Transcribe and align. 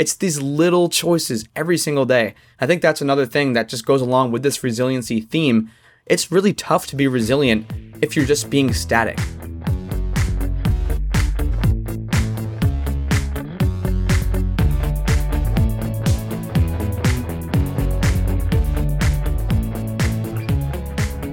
It's 0.00 0.14
these 0.14 0.40
little 0.40 0.88
choices 0.88 1.46
every 1.54 1.76
single 1.76 2.06
day. 2.06 2.34
I 2.58 2.66
think 2.66 2.80
that's 2.80 3.02
another 3.02 3.26
thing 3.26 3.52
that 3.52 3.68
just 3.68 3.84
goes 3.84 4.00
along 4.00 4.32
with 4.32 4.42
this 4.42 4.64
resiliency 4.64 5.20
theme. 5.20 5.70
It's 6.06 6.32
really 6.32 6.54
tough 6.54 6.86
to 6.86 6.96
be 6.96 7.06
resilient 7.06 7.70
if 8.00 8.16
you're 8.16 8.24
just 8.24 8.48
being 8.48 8.72
static. 8.72 9.18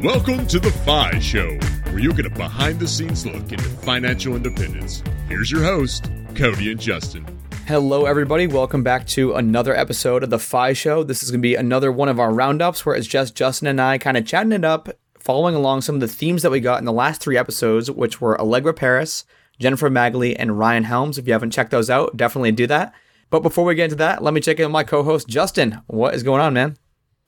Welcome 0.03 0.45
to 0.47 0.59
the 0.59 0.77
FI 0.83 1.19
Show, 1.19 1.57
where 1.85 1.99
you'll 1.99 2.13
get 2.13 2.25
a 2.25 2.29
behind 2.31 2.81
the 2.81 2.87
scenes 2.89 3.25
look 3.25 3.49
into 3.49 3.63
financial 3.63 4.35
independence. 4.35 5.01
Here's 5.29 5.49
your 5.49 5.63
host, 5.63 6.11
Cody 6.35 6.69
and 6.69 6.81
Justin. 6.81 7.36
Hello, 7.67 8.05
everybody. 8.05 8.47
Welcome 8.47 8.81
back 8.81 9.05
to 9.07 9.33
another 9.33 9.75
episode 9.75 10.23
of 10.23 10.29
the 10.29 10.39
FI 10.39 10.71
Show. 10.71 11.03
This 11.03 11.21
is 11.21 11.31
going 11.31 11.41
to 11.41 11.45
be 11.45 11.55
another 11.55 11.91
one 11.91 12.07
of 12.07 12.17
our 12.17 12.33
roundups 12.33 12.85
where 12.85 12.95
it's 12.95 13.05
just 13.05 13.35
Justin 13.35 13.67
and 13.67 13.81
I 13.81 13.97
kind 13.97 14.15
of 14.15 14.25
chatting 14.25 14.53
it 14.53 14.63
up, 14.63 14.87
following 15.19 15.53
along 15.53 15.81
some 15.81 15.95
of 15.95 15.99
the 15.99 16.07
themes 16.07 16.43
that 16.43 16.49
we 16.49 16.61
got 16.61 16.79
in 16.79 16.85
the 16.85 16.93
last 16.93 17.19
three 17.19 17.37
episodes, 17.37 17.91
which 17.91 18.21
were 18.21 18.39
Allegra 18.39 18.73
Paris, 18.73 19.25
Jennifer 19.59 19.89
Magley, 19.89 20.33
and 20.39 20.57
Ryan 20.57 20.85
Helms. 20.85 21.17
If 21.17 21.27
you 21.27 21.33
haven't 21.33 21.51
checked 21.51 21.71
those 21.71 21.89
out, 21.89 22.15
definitely 22.15 22.53
do 22.53 22.67
that. 22.67 22.93
But 23.29 23.43
before 23.43 23.65
we 23.65 23.75
get 23.75 23.83
into 23.83 23.97
that, 23.97 24.23
let 24.23 24.33
me 24.33 24.39
check 24.39 24.59
in 24.59 24.67
with 24.67 24.71
my 24.71 24.85
co 24.85 25.03
host, 25.03 25.27
Justin. 25.27 25.81
What 25.87 26.15
is 26.15 26.23
going 26.23 26.39
on, 26.39 26.53
man? 26.53 26.77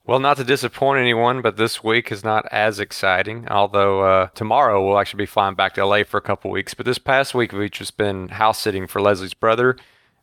Well, 0.06 0.20
not 0.20 0.38
to 0.38 0.46
disappoint 0.46 1.02
anyone, 1.02 1.42
but 1.42 1.58
this 1.58 1.84
week 1.84 2.14
is 2.14 2.24
not 2.24 2.46
as 2.50 2.80
exciting. 2.80 3.46
Although 3.50 4.04
uh, 4.04 4.28
tomorrow 4.36 4.88
we'll 4.88 5.00
actually 5.00 5.24
be 5.24 5.26
flying 5.26 5.56
back 5.56 5.74
to 5.74 5.86
LA 5.86 6.06
for 6.06 6.16
a 6.16 6.22
couple 6.22 6.50
weeks. 6.50 6.74
But 6.74 6.86
this 6.86 6.98
past 6.98 7.36
week 7.36 7.52
we've 7.52 7.70
just 7.70 7.98
been 7.98 8.30
house 8.30 8.60
sitting 8.60 8.88
for 8.88 9.02
Leslie's 9.02 9.34
brother. 9.34 9.76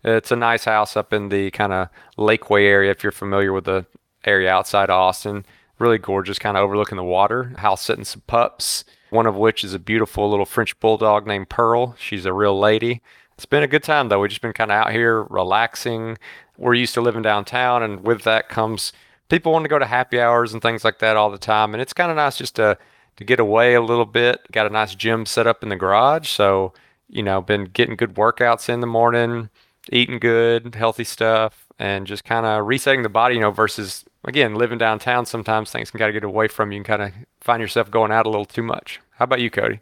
It's 0.04 0.30
a 0.30 0.36
nice 0.36 0.64
house 0.64 0.96
up 0.96 1.12
in 1.12 1.28
the 1.28 1.50
kind 1.50 1.72
of 1.72 1.88
Lakeway 2.18 2.62
area, 2.62 2.90
if 2.90 3.02
you're 3.02 3.12
familiar 3.12 3.52
with 3.52 3.64
the 3.64 3.86
area 4.24 4.50
outside 4.50 4.90
Austin. 4.90 5.44
Really 5.78 5.98
gorgeous, 5.98 6.38
kind 6.38 6.56
of 6.56 6.62
overlooking 6.62 6.96
the 6.96 7.04
water. 7.04 7.54
House 7.58 7.82
sitting 7.82 8.04
some 8.04 8.22
pups, 8.26 8.84
one 9.10 9.26
of 9.26 9.36
which 9.36 9.62
is 9.62 9.74
a 9.74 9.78
beautiful 9.78 10.30
little 10.30 10.46
French 10.46 10.78
bulldog 10.80 11.26
named 11.26 11.48
Pearl. 11.48 11.94
She's 11.98 12.24
a 12.24 12.32
real 12.32 12.58
lady. 12.58 13.02
It's 13.34 13.46
been 13.46 13.62
a 13.62 13.68
good 13.68 13.82
time 13.82 14.08
though. 14.08 14.20
We've 14.20 14.30
just 14.30 14.40
been 14.40 14.54
kind 14.54 14.70
of 14.70 14.76
out 14.76 14.92
here 14.92 15.24
relaxing. 15.24 16.16
We're 16.56 16.74
used 16.74 16.94
to 16.94 17.02
living 17.02 17.20
downtown, 17.20 17.82
and 17.82 18.02
with 18.06 18.22
that 18.22 18.48
comes 18.48 18.92
people 19.28 19.52
want 19.52 19.64
to 19.64 19.68
go 19.68 19.78
to 19.78 19.86
happy 19.86 20.20
hours 20.20 20.52
and 20.52 20.62
things 20.62 20.84
like 20.84 21.00
that 21.00 21.16
all 21.16 21.30
the 21.30 21.38
time, 21.38 21.74
and 21.74 21.82
it's 21.82 21.92
kind 21.92 22.10
of 22.10 22.16
nice 22.16 22.38
just 22.38 22.56
to 22.56 22.78
to 23.16 23.24
get 23.24 23.40
away 23.40 23.74
a 23.74 23.82
little 23.82 24.06
bit. 24.06 24.40
Got 24.52 24.66
a 24.66 24.70
nice 24.70 24.94
gym 24.94 25.26
set 25.26 25.46
up 25.46 25.62
in 25.62 25.68
the 25.68 25.76
garage, 25.76 26.28
so 26.28 26.72
you 27.08 27.22
know, 27.22 27.40
been 27.40 27.64
getting 27.64 27.96
good 27.96 28.14
workouts 28.14 28.68
in 28.68 28.80
the 28.80 28.86
morning, 28.86 29.50
eating 29.92 30.18
good, 30.18 30.74
healthy 30.74 31.04
stuff, 31.04 31.66
and 31.78 32.06
just 32.06 32.24
kind 32.24 32.46
of 32.46 32.66
resetting 32.66 33.02
the 33.02 33.08
body. 33.08 33.36
You 33.36 33.40
know, 33.40 33.50
versus 33.50 34.04
again 34.24 34.54
living 34.54 34.78
downtown. 34.78 35.26
Sometimes 35.26 35.70
things 35.70 35.90
can 35.90 35.98
kind 35.98 36.08
of 36.08 36.14
get 36.14 36.24
away 36.24 36.48
from 36.48 36.72
you 36.72 36.78
and 36.78 36.86
kind 36.86 37.02
of 37.02 37.12
find 37.40 37.60
yourself 37.60 37.90
going 37.90 38.12
out 38.12 38.26
a 38.26 38.30
little 38.30 38.44
too 38.44 38.62
much. 38.62 39.00
How 39.12 39.24
about 39.24 39.40
you, 39.40 39.50
Cody? 39.50 39.80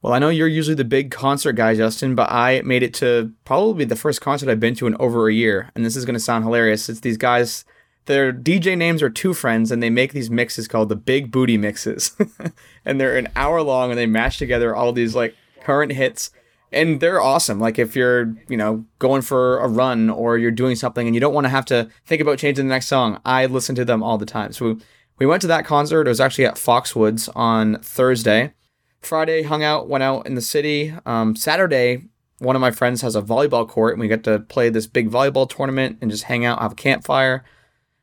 Well, 0.00 0.12
I 0.12 0.20
know 0.20 0.28
you're 0.28 0.46
usually 0.46 0.76
the 0.76 0.84
big 0.84 1.10
concert 1.10 1.54
guy, 1.54 1.74
Justin, 1.74 2.14
but 2.14 2.30
I 2.30 2.62
made 2.62 2.84
it 2.84 2.94
to 2.94 3.32
probably 3.44 3.84
the 3.84 3.96
first 3.96 4.20
concert 4.20 4.48
I've 4.48 4.60
been 4.60 4.76
to 4.76 4.86
in 4.86 4.94
over 5.00 5.28
a 5.28 5.34
year. 5.34 5.72
And 5.74 5.84
this 5.84 5.96
is 5.96 6.04
going 6.04 6.14
to 6.14 6.20
sound 6.20 6.44
hilarious. 6.44 6.88
It's 6.88 7.00
these 7.00 7.16
guys 7.16 7.64
their 8.08 8.32
DJ 8.32 8.76
names 8.76 9.02
are 9.02 9.10
two 9.10 9.34
friends, 9.34 9.70
and 9.70 9.82
they 9.82 9.90
make 9.90 10.14
these 10.14 10.30
mixes 10.30 10.66
called 10.66 10.88
the 10.88 10.96
Big 10.96 11.30
Booty 11.30 11.58
Mixes, 11.58 12.16
and 12.84 12.98
they're 12.98 13.18
an 13.18 13.28
hour 13.36 13.62
long, 13.62 13.90
and 13.90 13.98
they 13.98 14.06
mash 14.06 14.38
together 14.38 14.74
all 14.74 14.92
these 14.92 15.14
like 15.14 15.36
current 15.62 15.92
hits, 15.92 16.30
and 16.72 17.00
they're 17.00 17.20
awesome. 17.20 17.58
Like 17.58 17.78
if 17.78 17.96
you're 17.96 18.34
you 18.48 18.56
know 18.56 18.84
going 18.98 19.22
for 19.22 19.58
a 19.58 19.68
run 19.68 20.10
or 20.10 20.38
you're 20.38 20.50
doing 20.50 20.76
something 20.76 21.06
and 21.06 21.14
you 21.14 21.20
don't 21.20 21.34
want 21.34 21.44
to 21.44 21.50
have 21.50 21.64
to 21.66 21.88
think 22.06 22.20
about 22.20 22.38
changing 22.38 22.66
the 22.66 22.74
next 22.74 22.86
song, 22.86 23.20
I 23.24 23.46
listen 23.46 23.74
to 23.76 23.84
them 23.84 24.02
all 24.02 24.18
the 24.18 24.26
time. 24.26 24.52
So 24.52 24.66
we, 24.66 24.76
we 25.18 25.26
went 25.26 25.40
to 25.42 25.48
that 25.48 25.64
concert. 25.64 26.06
It 26.06 26.10
was 26.10 26.20
actually 26.20 26.46
at 26.46 26.54
Foxwoods 26.54 27.28
on 27.34 27.80
Thursday. 27.80 28.52
Friday 29.00 29.42
hung 29.42 29.62
out, 29.62 29.88
went 29.88 30.04
out 30.04 30.26
in 30.26 30.34
the 30.34 30.40
city. 30.40 30.94
Um, 31.06 31.36
Saturday, 31.36 32.08
one 32.38 32.56
of 32.56 32.60
my 32.60 32.70
friends 32.70 33.02
has 33.02 33.16
a 33.16 33.22
volleyball 33.22 33.68
court, 33.68 33.94
and 33.94 34.00
we 34.00 34.08
got 34.08 34.24
to 34.24 34.40
play 34.40 34.68
this 34.68 34.86
big 34.86 35.10
volleyball 35.10 35.48
tournament 35.48 35.98
and 36.00 36.10
just 36.10 36.24
hang 36.24 36.44
out, 36.44 36.60
have 36.60 36.72
a 36.72 36.76
campfire. 36.76 37.44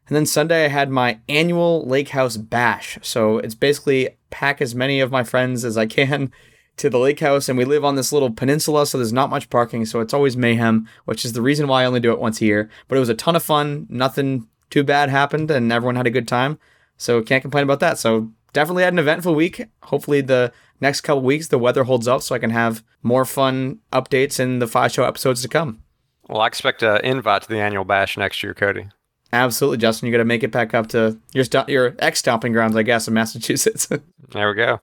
And 0.07 0.15
then 0.15 0.25
Sunday, 0.25 0.65
I 0.65 0.69
had 0.69 0.89
my 0.89 1.19
annual 1.27 1.85
Lake 1.85 2.09
House 2.09 2.37
Bash. 2.37 2.99
So 3.01 3.39
it's 3.39 3.55
basically 3.55 4.09
pack 4.29 4.61
as 4.61 4.75
many 4.75 4.99
of 4.99 5.11
my 5.11 5.23
friends 5.23 5.65
as 5.65 5.77
I 5.77 5.85
can 5.85 6.31
to 6.77 6.89
the 6.89 6.99
lake 6.99 7.19
house. 7.19 7.47
And 7.49 7.57
we 7.57 7.65
live 7.65 7.85
on 7.85 7.95
this 7.95 8.11
little 8.11 8.31
peninsula, 8.31 8.85
so 8.85 8.97
there's 8.97 9.13
not 9.13 9.29
much 9.29 9.49
parking. 9.49 9.85
So 9.85 9.99
it's 9.99 10.13
always 10.13 10.37
mayhem, 10.37 10.87
which 11.05 11.25
is 11.25 11.33
the 11.33 11.41
reason 11.41 11.67
why 11.67 11.83
I 11.83 11.85
only 11.85 11.99
do 11.99 12.11
it 12.11 12.19
once 12.19 12.41
a 12.41 12.45
year. 12.45 12.69
But 12.87 12.97
it 12.97 12.99
was 12.99 13.09
a 13.09 13.15
ton 13.15 13.35
of 13.35 13.43
fun. 13.43 13.87
Nothing 13.89 14.47
too 14.69 14.83
bad 14.83 15.09
happened, 15.09 15.51
and 15.51 15.71
everyone 15.71 15.95
had 15.95 16.07
a 16.07 16.11
good 16.11 16.27
time. 16.27 16.59
So 16.97 17.21
can't 17.21 17.41
complain 17.41 17.63
about 17.63 17.79
that. 17.81 17.97
So 17.97 18.31
definitely 18.53 18.83
had 18.83 18.93
an 18.93 18.99
eventful 18.99 19.35
week. 19.35 19.65
Hopefully, 19.83 20.21
the 20.21 20.51
next 20.81 21.01
couple 21.01 21.23
weeks, 21.23 21.47
the 21.47 21.59
weather 21.59 21.83
holds 21.83 22.07
up 22.07 22.21
so 22.21 22.35
I 22.35 22.39
can 22.39 22.49
have 22.49 22.83
more 23.03 23.25
fun 23.25 23.79
updates 23.91 24.39
in 24.39 24.59
the 24.59 24.67
FI 24.67 24.87
Show 24.87 25.03
episodes 25.03 25.41
to 25.41 25.47
come. 25.47 25.81
Well, 26.27 26.41
I 26.41 26.47
expect 26.47 26.81
an 26.81 27.01
invite 27.03 27.43
to 27.43 27.49
the 27.49 27.59
annual 27.59 27.85
bash 27.85 28.17
next 28.17 28.41
year, 28.41 28.53
Cody. 28.53 28.87
Absolutely, 29.31 29.77
Justin. 29.77 30.07
You 30.07 30.11
got 30.11 30.19
to 30.19 30.25
make 30.25 30.43
it 30.43 30.51
back 30.51 30.73
up 30.73 30.87
to 30.87 31.19
your 31.33 31.43
st- 31.43 31.69
your 31.69 31.95
ex 31.99 32.19
stomping 32.19 32.53
grounds, 32.53 32.75
I 32.75 32.83
guess, 32.83 33.07
in 33.07 33.13
Massachusetts. 33.13 33.87
there 34.31 34.49
we 34.49 34.55
go. 34.55 34.79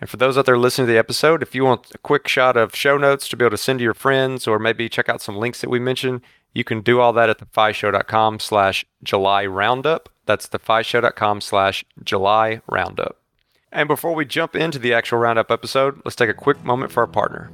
And 0.00 0.08
for 0.08 0.16
those 0.16 0.38
out 0.38 0.46
there 0.46 0.58
listening 0.58 0.86
to 0.86 0.92
the 0.92 0.98
episode, 0.98 1.42
if 1.42 1.54
you 1.54 1.64
want 1.64 1.94
a 1.94 1.98
quick 1.98 2.28
shot 2.28 2.56
of 2.56 2.74
show 2.74 2.96
notes 2.96 3.28
to 3.28 3.36
be 3.36 3.44
able 3.44 3.50
to 3.50 3.56
send 3.56 3.80
to 3.80 3.82
your 3.82 3.94
friends 3.94 4.46
or 4.46 4.58
maybe 4.58 4.88
check 4.88 5.08
out 5.08 5.20
some 5.20 5.36
links 5.36 5.60
that 5.60 5.70
we 5.70 5.80
mentioned, 5.80 6.20
you 6.54 6.64
can 6.64 6.80
do 6.80 7.00
all 7.00 7.12
that 7.12 7.30
at 7.30 7.38
thefishow.com 7.38 8.40
slash 8.40 8.84
July 9.02 9.44
Roundup. 9.46 10.08
That's 10.26 10.48
thefishow.com 10.48 11.40
slash 11.40 11.84
July 12.04 12.60
Roundup. 12.68 13.16
And 13.72 13.88
before 13.88 14.14
we 14.14 14.24
jump 14.24 14.56
into 14.56 14.78
the 14.78 14.94
actual 14.94 15.18
Roundup 15.18 15.50
episode, 15.50 16.00
let's 16.04 16.16
take 16.16 16.30
a 16.30 16.34
quick 16.34 16.64
moment 16.64 16.92
for 16.92 17.00
our 17.00 17.06
partner. 17.06 17.50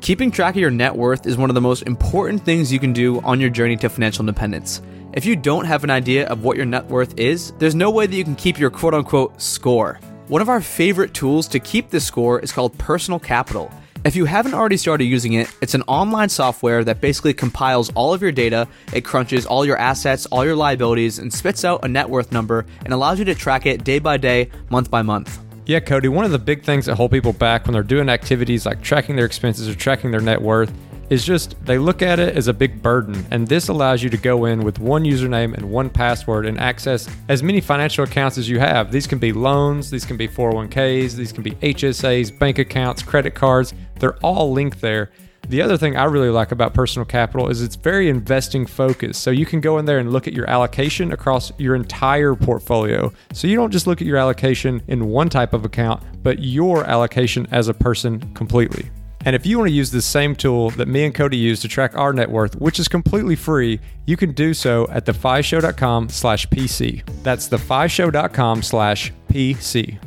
Keeping 0.00 0.30
track 0.30 0.54
of 0.54 0.60
your 0.60 0.70
net 0.70 0.94
worth 0.94 1.26
is 1.26 1.36
one 1.36 1.50
of 1.50 1.54
the 1.54 1.60
most 1.60 1.82
important 1.82 2.44
things 2.44 2.72
you 2.72 2.78
can 2.78 2.92
do 2.92 3.20
on 3.22 3.40
your 3.40 3.50
journey 3.50 3.76
to 3.76 3.88
financial 3.88 4.22
independence. 4.22 4.80
If 5.14 5.24
you 5.24 5.34
don't 5.34 5.64
have 5.64 5.84
an 5.84 5.90
idea 5.90 6.26
of 6.28 6.44
what 6.44 6.56
your 6.56 6.66
net 6.66 6.86
worth 6.86 7.18
is, 7.18 7.52
there's 7.58 7.74
no 7.74 7.90
way 7.90 8.06
that 8.06 8.14
you 8.14 8.24
can 8.24 8.36
keep 8.36 8.58
your 8.58 8.70
quote 8.70 8.94
unquote 8.94 9.40
score. 9.40 9.98
One 10.28 10.42
of 10.42 10.48
our 10.48 10.60
favorite 10.60 11.14
tools 11.14 11.46
to 11.48 11.60
keep 11.60 11.90
this 11.90 12.04
score 12.04 12.40
is 12.40 12.50
called 12.50 12.76
Personal 12.78 13.20
Capital. 13.20 13.70
If 14.04 14.16
you 14.16 14.24
haven't 14.24 14.54
already 14.54 14.76
started 14.76 15.04
using 15.04 15.34
it, 15.34 15.48
it's 15.62 15.74
an 15.74 15.82
online 15.82 16.30
software 16.30 16.82
that 16.82 17.00
basically 17.00 17.32
compiles 17.32 17.92
all 17.94 18.12
of 18.12 18.20
your 18.20 18.32
data, 18.32 18.66
it 18.92 19.04
crunches 19.04 19.46
all 19.46 19.64
your 19.64 19.76
assets, 19.76 20.26
all 20.26 20.44
your 20.44 20.56
liabilities, 20.56 21.20
and 21.20 21.32
spits 21.32 21.64
out 21.64 21.84
a 21.84 21.88
net 21.88 22.10
worth 22.10 22.32
number 22.32 22.66
and 22.84 22.92
allows 22.92 23.20
you 23.20 23.24
to 23.24 23.36
track 23.36 23.66
it 23.66 23.84
day 23.84 24.00
by 24.00 24.16
day, 24.16 24.50
month 24.68 24.90
by 24.90 25.00
month. 25.00 25.38
Yeah, 25.64 25.78
Cody, 25.78 26.08
one 26.08 26.24
of 26.24 26.32
the 26.32 26.40
big 26.40 26.64
things 26.64 26.86
that 26.86 26.96
hold 26.96 27.12
people 27.12 27.32
back 27.32 27.66
when 27.66 27.74
they're 27.74 27.84
doing 27.84 28.08
activities 28.08 28.66
like 28.66 28.82
tracking 28.82 29.14
their 29.14 29.26
expenses 29.26 29.68
or 29.68 29.76
tracking 29.76 30.10
their 30.10 30.20
net 30.20 30.42
worth 30.42 30.72
is 31.10 31.24
just 31.24 31.56
they 31.64 31.78
look 31.78 32.02
at 32.02 32.18
it 32.18 32.36
as 32.36 32.48
a 32.48 32.52
big 32.52 32.82
burden. 32.82 33.26
And 33.30 33.46
this 33.46 33.68
allows 33.68 34.02
you 34.02 34.10
to 34.10 34.16
go 34.16 34.44
in 34.46 34.62
with 34.62 34.78
one 34.78 35.04
username 35.04 35.54
and 35.54 35.70
one 35.70 35.90
password 35.90 36.46
and 36.46 36.58
access 36.58 37.08
as 37.28 37.42
many 37.42 37.60
financial 37.60 38.04
accounts 38.04 38.38
as 38.38 38.48
you 38.48 38.58
have. 38.58 38.90
These 38.90 39.06
can 39.06 39.18
be 39.18 39.32
loans, 39.32 39.90
these 39.90 40.04
can 40.04 40.16
be 40.16 40.28
401ks, 40.28 41.14
these 41.14 41.32
can 41.32 41.42
be 41.42 41.52
HSAs, 41.52 42.36
bank 42.38 42.58
accounts, 42.58 43.02
credit 43.02 43.34
cards. 43.34 43.74
They're 43.98 44.16
all 44.18 44.52
linked 44.52 44.80
there. 44.80 45.10
The 45.48 45.62
other 45.62 45.76
thing 45.76 45.96
I 45.96 46.04
really 46.04 46.30
like 46.30 46.50
about 46.50 46.74
personal 46.74 47.06
capital 47.06 47.48
is 47.48 47.62
it's 47.62 47.76
very 47.76 48.08
investing 48.08 48.66
focused. 48.66 49.22
So 49.22 49.30
you 49.30 49.46
can 49.46 49.60
go 49.60 49.78
in 49.78 49.84
there 49.84 49.98
and 49.98 50.12
look 50.12 50.26
at 50.26 50.34
your 50.34 50.50
allocation 50.50 51.12
across 51.12 51.52
your 51.56 51.76
entire 51.76 52.34
portfolio. 52.34 53.12
So 53.32 53.46
you 53.46 53.54
don't 53.54 53.70
just 53.70 53.86
look 53.86 54.00
at 54.00 54.08
your 54.08 54.16
allocation 54.16 54.82
in 54.88 55.06
one 55.06 55.28
type 55.28 55.52
of 55.52 55.64
account, 55.64 56.02
but 56.24 56.40
your 56.40 56.84
allocation 56.84 57.46
as 57.52 57.68
a 57.68 57.74
person 57.74 58.18
completely. 58.34 58.90
And 59.26 59.34
if 59.34 59.44
you 59.44 59.58
want 59.58 59.68
to 59.68 59.74
use 59.74 59.90
the 59.90 60.00
same 60.00 60.36
tool 60.36 60.70
that 60.70 60.86
me 60.86 61.04
and 61.04 61.12
Cody 61.12 61.36
use 61.36 61.58
to 61.62 61.68
track 61.68 61.98
our 61.98 62.12
net 62.12 62.30
worth, 62.30 62.54
which 62.60 62.78
is 62.78 62.86
completely 62.86 63.34
free, 63.34 63.80
you 64.06 64.16
can 64.16 64.30
do 64.30 64.54
so 64.54 64.86
at 64.88 65.04
thefishow.com 65.04 66.10
slash 66.10 66.46
PC. 66.46 67.04
That's 67.24 67.48
thefishow.com 67.48 68.62
slash 68.62 69.12
PC. 69.28 69.98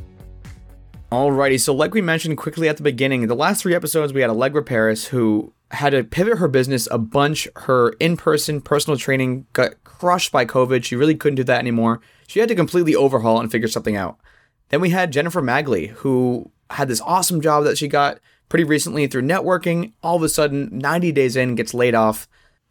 Alrighty, 1.12 1.60
so 1.60 1.74
like 1.74 1.94
we 1.94 2.02
mentioned 2.02 2.38
quickly 2.38 2.70
at 2.70 2.78
the 2.78 2.84
beginning, 2.84 3.28
the 3.28 3.36
last 3.36 3.62
three 3.62 3.76
episodes 3.76 4.14
we 4.14 4.22
had 4.22 4.30
Allegra 4.30 4.64
Paris 4.64 5.08
who 5.08 5.52
had 5.72 5.90
to 5.90 6.06
pivot 6.06 6.38
her 6.38 6.48
business 6.48 6.88
a 6.90 6.98
bunch. 6.98 7.46
Her 7.58 7.90
in-person 8.00 8.62
personal 8.62 8.98
training 8.98 9.48
got 9.52 9.84
crushed 9.84 10.32
by 10.32 10.46
COVID. 10.46 10.86
She 10.86 10.96
really 10.96 11.16
couldn't 11.16 11.36
do 11.36 11.44
that 11.44 11.60
anymore. 11.60 12.00
She 12.28 12.40
had 12.40 12.48
to 12.48 12.56
completely 12.56 12.96
overhaul 12.96 13.42
and 13.42 13.52
figure 13.52 13.68
something 13.68 13.98
out. 13.98 14.18
Then 14.70 14.80
we 14.80 14.92
had 14.92 15.12
Jennifer 15.12 15.42
Magley, 15.42 15.90
who 15.90 16.52
had 16.70 16.88
this 16.88 17.02
awesome 17.02 17.42
job 17.42 17.66
that 17.66 17.78
she 17.78 17.90
got 17.90 18.20
pretty 18.50 18.64
recently 18.64 19.08
through 19.08 19.22
networking. 19.22 19.94
All 20.04 20.18
of 20.18 20.24
a 20.24 20.30
sudden, 20.30 20.70
90 20.72 21.12
days 21.12 21.36
in, 21.36 21.56
gets 21.56 21.74
laid 21.74 21.96
off. 21.96 22.28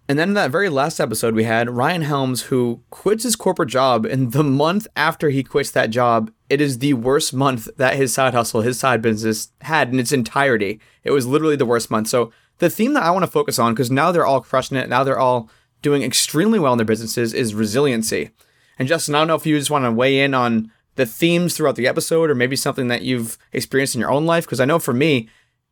And 0.08 0.18
then 0.18 0.28
in 0.28 0.34
that 0.34 0.50
very 0.50 0.70
last 0.70 1.00
episode, 1.00 1.34
we 1.34 1.44
had 1.44 1.68
Ryan 1.68 2.02
Helms, 2.02 2.42
who 2.42 2.82
quits 2.88 3.24
his 3.24 3.36
corporate 3.36 3.68
job. 3.68 4.06
And 4.06 4.32
the 4.32 4.42
month 4.42 4.86
after 4.96 5.28
he 5.28 5.44
quits 5.44 5.70
that 5.72 5.90
job, 5.90 6.30
it 6.48 6.60
is 6.62 6.78
the 6.78 6.94
worst 6.94 7.34
month 7.34 7.68
that 7.76 7.96
his 7.96 8.12
side 8.12 8.32
hustle, 8.32 8.62
his 8.62 8.78
side 8.78 9.02
business 9.02 9.52
had 9.60 9.92
in 9.92 10.00
its 10.00 10.12
entirety. 10.12 10.80
It 11.04 11.10
was 11.10 11.26
literally 11.26 11.56
the 11.56 11.66
worst 11.66 11.90
month. 11.90 12.08
So, 12.08 12.32
the 12.56 12.70
theme 12.70 12.94
that 12.94 13.04
I 13.04 13.12
want 13.12 13.24
to 13.24 13.30
focus 13.30 13.58
on, 13.58 13.72
because 13.72 13.90
now 13.90 14.10
they're 14.10 14.26
all 14.26 14.40
crushing 14.40 14.76
it, 14.76 14.88
now 14.88 15.04
they're 15.04 15.18
all 15.18 15.48
doing 15.80 16.02
extremely 16.02 16.58
well 16.58 16.72
in 16.72 16.78
their 16.78 16.84
businesses 16.84 17.32
is 17.32 17.54
resiliency. 17.54 18.30
And 18.78 18.88
Justin, 18.88 19.14
I 19.14 19.18
don't 19.18 19.28
know 19.28 19.36
if 19.36 19.46
you 19.46 19.56
just 19.56 19.70
want 19.70 19.84
to 19.84 19.92
weigh 19.92 20.20
in 20.20 20.34
on 20.34 20.72
the 20.96 21.06
themes 21.06 21.56
throughout 21.56 21.76
the 21.76 21.86
episode 21.86 22.30
or 22.30 22.34
maybe 22.34 22.56
something 22.56 22.88
that 22.88 23.02
you've 23.02 23.38
experienced 23.52 23.94
in 23.94 24.00
your 24.00 24.10
own 24.10 24.26
life. 24.26 24.44
Because 24.44 24.58
I 24.58 24.64
know 24.64 24.80
for 24.80 24.92
me, 24.92 25.28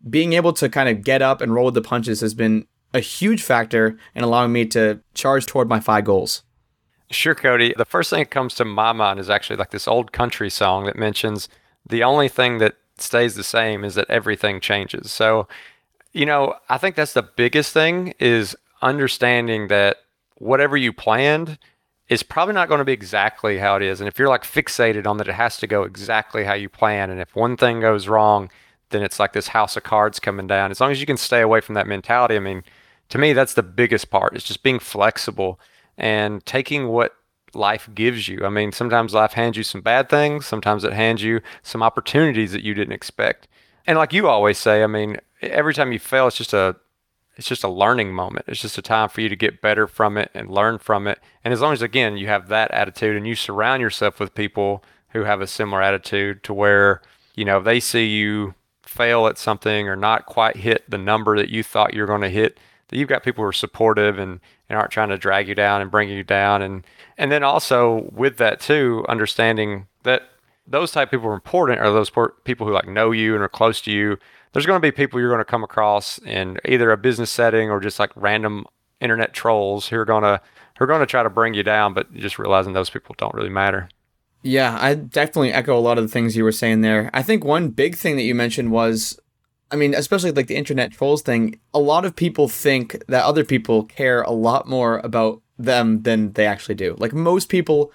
being 0.08 0.32
able 0.32 0.53
to 0.55 0.69
kind 0.69 0.88
of 0.88 1.03
get 1.03 1.23
up 1.23 1.41
and 1.41 1.55
roll 1.55 1.67
with 1.67 1.75
the 1.75 1.82
punches 1.82 2.20
has 2.20 2.35
been 2.35 2.67
a 2.94 3.00
huge 3.00 3.43
factor 3.43 3.99
in 4.14 4.23
allowing 4.23 4.53
me 4.53 4.64
to 4.67 5.00
charge 5.14 5.47
toward 5.47 5.69
my 5.69 5.81
FI 5.81 6.00
goals. 6.00 6.43
Sure, 7.11 7.35
Cody. 7.35 7.75
The 7.76 7.85
first 7.85 8.11
thing 8.11 8.20
that 8.20 8.31
comes 8.31 8.55
to 8.56 8.64
my 8.64 8.93
mind 8.93 9.20
is 9.20 9.31
actually 9.31 9.56
like 9.56 9.70
this 9.70 9.87
old 9.87 10.12
country 10.12 10.50
song 10.50 10.87
that 10.87 10.97
mentions 10.97 11.49
the 11.88 12.03
only 12.03 12.29
thing 12.29 12.58
that 12.58 12.76
stays 12.99 13.35
the 13.35 13.44
same 13.44 13.85
is 13.85 13.94
that 13.94 14.11
everything 14.11 14.61
changes. 14.61 15.12
So, 15.12 15.47
you 16.12 16.26
know, 16.26 16.55
I 16.69 16.79
think 16.79 16.97
that's 16.97 17.12
the 17.12 17.23
biggest 17.23 17.73
thing 17.73 18.14
is 18.19 18.56
understanding 18.82 19.69
that 19.69 19.99
whatever 20.37 20.76
you 20.76 20.93
planned 20.93 21.59
is 22.09 22.23
probably 22.23 22.55
not 22.55 22.69
going 22.69 22.79
to 22.79 22.85
be 22.85 22.93
exactly 22.93 23.59
how 23.59 23.76
it 23.76 23.82
is. 23.82 24.00
And 24.00 24.09
if 24.09 24.19
you're 24.19 24.29
like 24.29 24.44
fixated 24.44 25.06
on 25.06 25.19
that 25.19 25.29
it 25.29 25.35
has 25.35 25.56
to 25.59 25.67
go 25.67 25.82
exactly 25.82 26.44
how 26.44 26.55
you 26.55 26.69
plan, 26.69 27.11
and 27.11 27.20
if 27.20 27.35
one 27.35 27.56
thing 27.56 27.81
goes 27.81 28.09
wrong, 28.09 28.50
then 28.91 29.03
it's 29.03 29.19
like 29.19 29.33
this 29.33 29.49
house 29.49 29.77
of 29.77 29.83
cards 29.83 30.21
coming 30.21 30.47
down. 30.47 30.71
As 30.71 30.81
long 30.81 30.91
as 30.91 31.00
you 31.00 31.06
can 31.06 31.17
stay 31.17 31.41
away 31.41 31.61
from 31.61 31.75
that 31.75 31.87
mentality, 31.87 32.37
I 32.37 32.41
mean, 32.41 32.62
to 33.09 33.19
me, 33.19 33.33
that's 33.33 33.55
the 33.55 33.62
biggest 33.62 34.11
part. 34.11 34.35
It's 34.35 34.44
just 34.44 34.62
being 34.62 34.79
flexible 34.79 35.61
and 35.97 36.44
taking 36.44 36.88
what 36.88 37.17
life 37.55 37.88
gives 37.94 38.29
you. 38.29 38.44
I 38.44 38.49
mean, 38.49 38.73
sometimes 38.73 39.15
life 39.15 39.33
hands 39.33 39.56
you 39.56 39.62
some 39.62 39.81
bad 39.81 40.09
things, 40.09 40.47
sometimes 40.47 40.85
it 40.85 40.93
hands 40.93 41.23
you 41.23 41.41
some 41.62 41.83
opportunities 41.83 42.53
that 42.53 42.62
you 42.62 42.75
didn't 42.75 42.93
expect. 42.93 43.49
And 43.87 43.99
like 43.99 44.12
you 44.12 44.29
always 44.29 44.59
say, 44.59 44.83
I 44.83 44.87
mean, 44.87 45.19
every 45.41 45.75
time 45.75 45.93
you 45.93 45.99
fail, 45.99 46.27
it's 46.27 46.37
just 46.37 46.53
a 46.53 46.77
it's 47.37 47.49
just 47.49 47.65
a 47.65 47.69
learning 47.69 48.15
moment. 48.15 48.47
It's 48.49 48.62
just 48.62 48.79
a 48.79 48.83
time 48.83 49.11
for 49.11 49.21
you 49.21 49.29
to 49.29 49.37
get 49.37 49.61
better 49.61 49.87
from 49.87 50.17
it 50.17 50.31
and 50.33 50.50
learn 50.50 50.79
from 50.79 51.06
it. 51.06 51.21
And 51.44 51.53
as 51.53 51.61
long 51.61 51.75
as 51.75 51.83
again 51.83 52.17
you 52.17 52.29
have 52.29 52.49
that 52.49 52.71
attitude 52.71 53.15
and 53.15 53.27
you 53.27 53.35
surround 53.35 53.83
yourself 53.83 54.19
with 54.19 54.35
people 54.35 54.83
who 55.11 55.25
have 55.25 55.43
a 55.43 55.47
similar 55.47 55.83
attitude 55.83 56.43
to 56.44 56.55
where, 56.55 57.03
you 57.35 57.44
know, 57.44 57.61
they 57.61 57.79
see 57.79 58.06
you 58.06 58.55
fail 58.87 59.27
at 59.27 59.38
something 59.38 59.88
or 59.88 59.97
not 59.97 60.27
quite 60.27 60.56
hit 60.56 60.88
the 60.91 60.99
number 60.99 61.37
that 61.37 61.49
you 61.49 61.62
thought 61.62 61.94
you 61.94 62.00
were 62.00 62.06
going 62.06 62.23
to 62.23 62.29
hit, 62.29 62.59
that 62.88 62.97
you've 62.97 63.09
got 63.09 63.23
people 63.23 63.43
who 63.43 63.49
are 63.49 63.53
supportive 63.53 64.19
and, 64.19 64.41
and 64.69 64.79
aren't 64.79 64.91
trying 64.91 65.09
to 65.09 65.19
drag 65.19 65.49
you 65.49 65.55
down 65.55 65.81
and 65.81 65.91
bring 65.91 66.09
you 66.09 66.23
down. 66.23 66.62
And, 66.62 66.87
and 67.19 67.31
then 67.33 67.43
also 67.43 68.09
with 68.12 68.37
that 68.38 68.61
too, 68.61 69.05
understanding 69.09 69.87
that 70.05 70.23
those 70.67 70.93
type 70.93 71.09
of 71.09 71.11
people 71.12 71.29
are 71.29 71.35
important 71.35 71.81
are 71.81 71.93
those 71.93 72.11
people 72.44 72.67
who 72.67 72.73
like 72.73 72.88
know 72.88 73.11
you 73.11 73.35
and 73.35 73.43
are 73.43 73.49
close 73.49 73.81
to 73.83 73.93
you. 73.93 74.19
There's 74.53 74.67
going 74.67 74.81
to 74.81 74.87
be 74.87 74.93
people 74.93 75.21
you're 75.21 75.31
going 75.31 75.38
to 75.38 75.44
come 75.44 75.65
across 75.65 76.19
in 76.19 76.59
either 76.65 76.91
a 76.91 76.97
business 76.97 77.31
setting 77.31 77.71
or 77.71 77.81
just 77.81 77.99
like 77.99 78.11
random 78.17 78.67
internet 79.00 79.33
trolls 79.33 79.88
who 79.88 79.99
are 79.99 80.05
going 80.05 80.23
to 80.23 80.41
who 80.79 80.85
are 80.85 80.88
going 80.88 81.00
to 81.00 81.06
try 81.06 81.23
to 81.23 81.31
bring 81.31 81.55
you 81.55 81.62
down, 81.62 81.94
but 81.94 82.12
just 82.15 82.38
realizing 82.38 82.73
those 82.73 82.91
people 82.91 83.15
don't 83.19 83.35
really 83.35 83.49
matter. 83.49 83.88
Yeah, 84.43 84.77
I 84.81 84.94
definitely 84.94 85.53
echo 85.53 85.77
a 85.77 85.81
lot 85.81 85.99
of 85.99 86.05
the 86.05 86.09
things 86.09 86.37
you 86.37 86.44
were 86.44 86.53
saying 86.53 86.83
there. 86.83 87.11
I 87.12 87.23
think 87.23 87.44
one 87.44 87.71
big 87.71 87.97
thing 87.97 88.17
that 88.17 88.23
you 88.23 88.35
mentioned 88.35 88.71
was 88.71 89.19
I 89.71 89.77
mean, 89.77 89.94
especially 89.94 90.31
like 90.31 90.47
the 90.47 90.56
internet 90.56 90.93
trolls 90.93 91.23
thing, 91.23 91.59
a 91.75 91.81
lot 91.81 92.05
of 92.05 92.15
people 92.15 92.49
think 92.49 93.03
that 93.09 93.25
other 93.25 93.44
people 93.44 93.85
care 93.85 94.23
a 94.23 94.31
lot 94.31 94.69
more 94.69 94.99
about 94.99 95.43
them 95.59 96.03
than 96.03 96.33
they 96.33 96.47
actually 96.47 96.77
do. 96.77 96.94
Like 96.99 97.12
most 97.12 97.49
people 97.49 97.93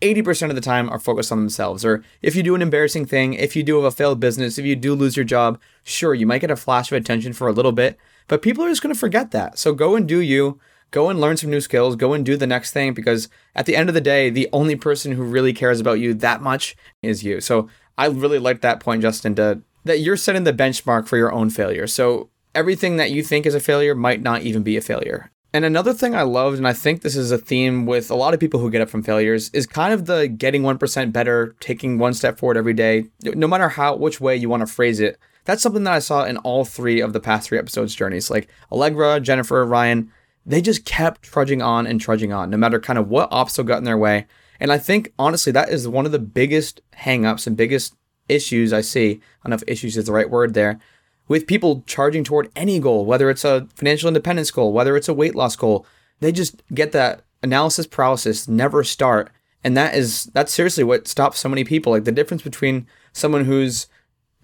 80% 0.00 0.50
of 0.50 0.56
the 0.56 0.60
time 0.60 0.90
are 0.90 0.98
focused 0.98 1.30
on 1.30 1.38
themselves. 1.38 1.84
Or 1.84 2.02
if 2.20 2.34
you 2.34 2.42
do 2.42 2.56
an 2.56 2.62
embarrassing 2.62 3.06
thing, 3.06 3.34
if 3.34 3.54
you 3.54 3.62
do 3.62 3.76
have 3.76 3.84
a 3.84 3.90
failed 3.92 4.18
business, 4.18 4.58
if 4.58 4.66
you 4.66 4.74
do 4.74 4.94
lose 4.94 5.16
your 5.16 5.24
job, 5.24 5.60
sure, 5.84 6.12
you 6.12 6.26
might 6.26 6.40
get 6.40 6.50
a 6.50 6.56
flash 6.56 6.90
of 6.90 6.98
attention 6.98 7.32
for 7.32 7.46
a 7.46 7.52
little 7.52 7.72
bit, 7.72 7.96
but 8.26 8.42
people 8.42 8.64
are 8.64 8.68
just 8.68 8.82
going 8.82 8.92
to 8.92 8.98
forget 8.98 9.30
that. 9.30 9.58
So 9.58 9.72
go 9.72 9.94
and 9.94 10.08
do 10.08 10.18
you. 10.18 10.58
Go 10.92 11.08
and 11.10 11.20
learn 11.20 11.36
some 11.36 11.50
new 11.50 11.60
skills. 11.60 11.96
Go 11.96 12.12
and 12.12 12.24
do 12.24 12.36
the 12.36 12.46
next 12.46 12.70
thing 12.70 12.94
because 12.94 13.28
at 13.56 13.66
the 13.66 13.74
end 13.74 13.88
of 13.88 13.94
the 13.94 14.00
day, 14.00 14.30
the 14.30 14.48
only 14.52 14.76
person 14.76 15.12
who 15.12 15.24
really 15.24 15.52
cares 15.52 15.80
about 15.80 15.98
you 15.98 16.14
that 16.14 16.40
much 16.40 16.76
is 17.02 17.24
you. 17.24 17.40
So 17.40 17.68
I 17.98 18.06
really 18.06 18.38
like 18.38 18.60
that 18.60 18.78
point, 18.78 19.02
Justin, 19.02 19.34
to, 19.34 19.62
that 19.84 20.00
you're 20.00 20.16
setting 20.16 20.44
the 20.44 20.52
benchmark 20.52 21.08
for 21.08 21.16
your 21.16 21.32
own 21.32 21.50
failure. 21.50 21.86
So 21.86 22.30
everything 22.54 22.96
that 22.98 23.10
you 23.10 23.24
think 23.24 23.46
is 23.46 23.54
a 23.54 23.60
failure 23.60 23.94
might 23.94 24.22
not 24.22 24.42
even 24.42 24.62
be 24.62 24.76
a 24.76 24.82
failure. 24.82 25.32
And 25.54 25.64
another 25.64 25.92
thing 25.92 26.14
I 26.14 26.22
loved, 26.22 26.56
and 26.56 26.66
I 26.66 26.72
think 26.72 27.02
this 27.02 27.16
is 27.16 27.30
a 27.30 27.36
theme 27.36 27.84
with 27.84 28.10
a 28.10 28.14
lot 28.14 28.32
of 28.32 28.40
people 28.40 28.60
who 28.60 28.70
get 28.70 28.80
up 28.80 28.88
from 28.88 29.02
failures, 29.02 29.50
is 29.50 29.66
kind 29.66 29.92
of 29.92 30.06
the 30.06 30.26
getting 30.26 30.62
1% 30.62 31.12
better, 31.12 31.54
taking 31.60 31.98
one 31.98 32.14
step 32.14 32.38
forward 32.38 32.56
every 32.56 32.72
day, 32.72 33.04
no 33.22 33.46
matter 33.46 33.68
how, 33.68 33.96
which 33.96 34.20
way 34.20 34.34
you 34.34 34.48
want 34.48 34.66
to 34.66 34.72
phrase 34.72 34.98
it. 34.98 35.18
That's 35.44 35.62
something 35.62 35.84
that 35.84 35.92
I 35.92 35.98
saw 35.98 36.24
in 36.24 36.38
all 36.38 36.64
three 36.64 37.00
of 37.00 37.12
the 37.12 37.20
past 37.20 37.48
three 37.48 37.58
episodes' 37.58 37.94
journeys. 37.94 38.30
Like 38.30 38.48
Allegra, 38.70 39.20
Jennifer, 39.20 39.64
Ryan, 39.66 40.10
they 40.44 40.60
just 40.60 40.84
kept 40.84 41.22
trudging 41.22 41.62
on 41.62 41.86
and 41.86 42.00
trudging 42.00 42.32
on, 42.32 42.50
no 42.50 42.56
matter 42.56 42.80
kind 42.80 42.98
of 42.98 43.08
what 43.08 43.28
obstacle 43.30 43.68
got 43.68 43.78
in 43.78 43.84
their 43.84 43.98
way. 43.98 44.26
And 44.60 44.72
I 44.72 44.78
think, 44.78 45.12
honestly, 45.18 45.52
that 45.52 45.70
is 45.70 45.88
one 45.88 46.06
of 46.06 46.12
the 46.12 46.18
biggest 46.18 46.80
hangups 46.98 47.46
and 47.46 47.56
biggest 47.56 47.94
issues 48.28 48.72
I 48.72 48.80
see. 48.80 49.20
I 49.44 49.48
don't 49.48 49.50
know 49.50 49.54
if 49.56 49.64
issues 49.66 49.96
is 49.96 50.06
the 50.06 50.12
right 50.12 50.30
word 50.30 50.54
there, 50.54 50.78
with 51.28 51.46
people 51.46 51.82
charging 51.86 52.24
toward 52.24 52.50
any 52.54 52.78
goal, 52.78 53.04
whether 53.04 53.30
it's 53.30 53.44
a 53.44 53.66
financial 53.74 54.08
independence 54.08 54.50
goal, 54.50 54.72
whether 54.72 54.96
it's 54.96 55.08
a 55.08 55.14
weight 55.14 55.34
loss 55.34 55.56
goal. 55.56 55.86
They 56.20 56.32
just 56.32 56.62
get 56.72 56.92
that 56.92 57.22
analysis 57.42 57.86
paralysis, 57.86 58.46
never 58.48 58.84
start. 58.84 59.30
And 59.64 59.76
that 59.76 59.94
is 59.94 60.24
that's 60.26 60.52
seriously 60.52 60.84
what 60.84 61.08
stops 61.08 61.38
so 61.40 61.48
many 61.48 61.64
people. 61.64 61.92
Like 61.92 62.04
the 62.04 62.12
difference 62.12 62.42
between 62.42 62.86
someone 63.12 63.44
who's 63.44 63.86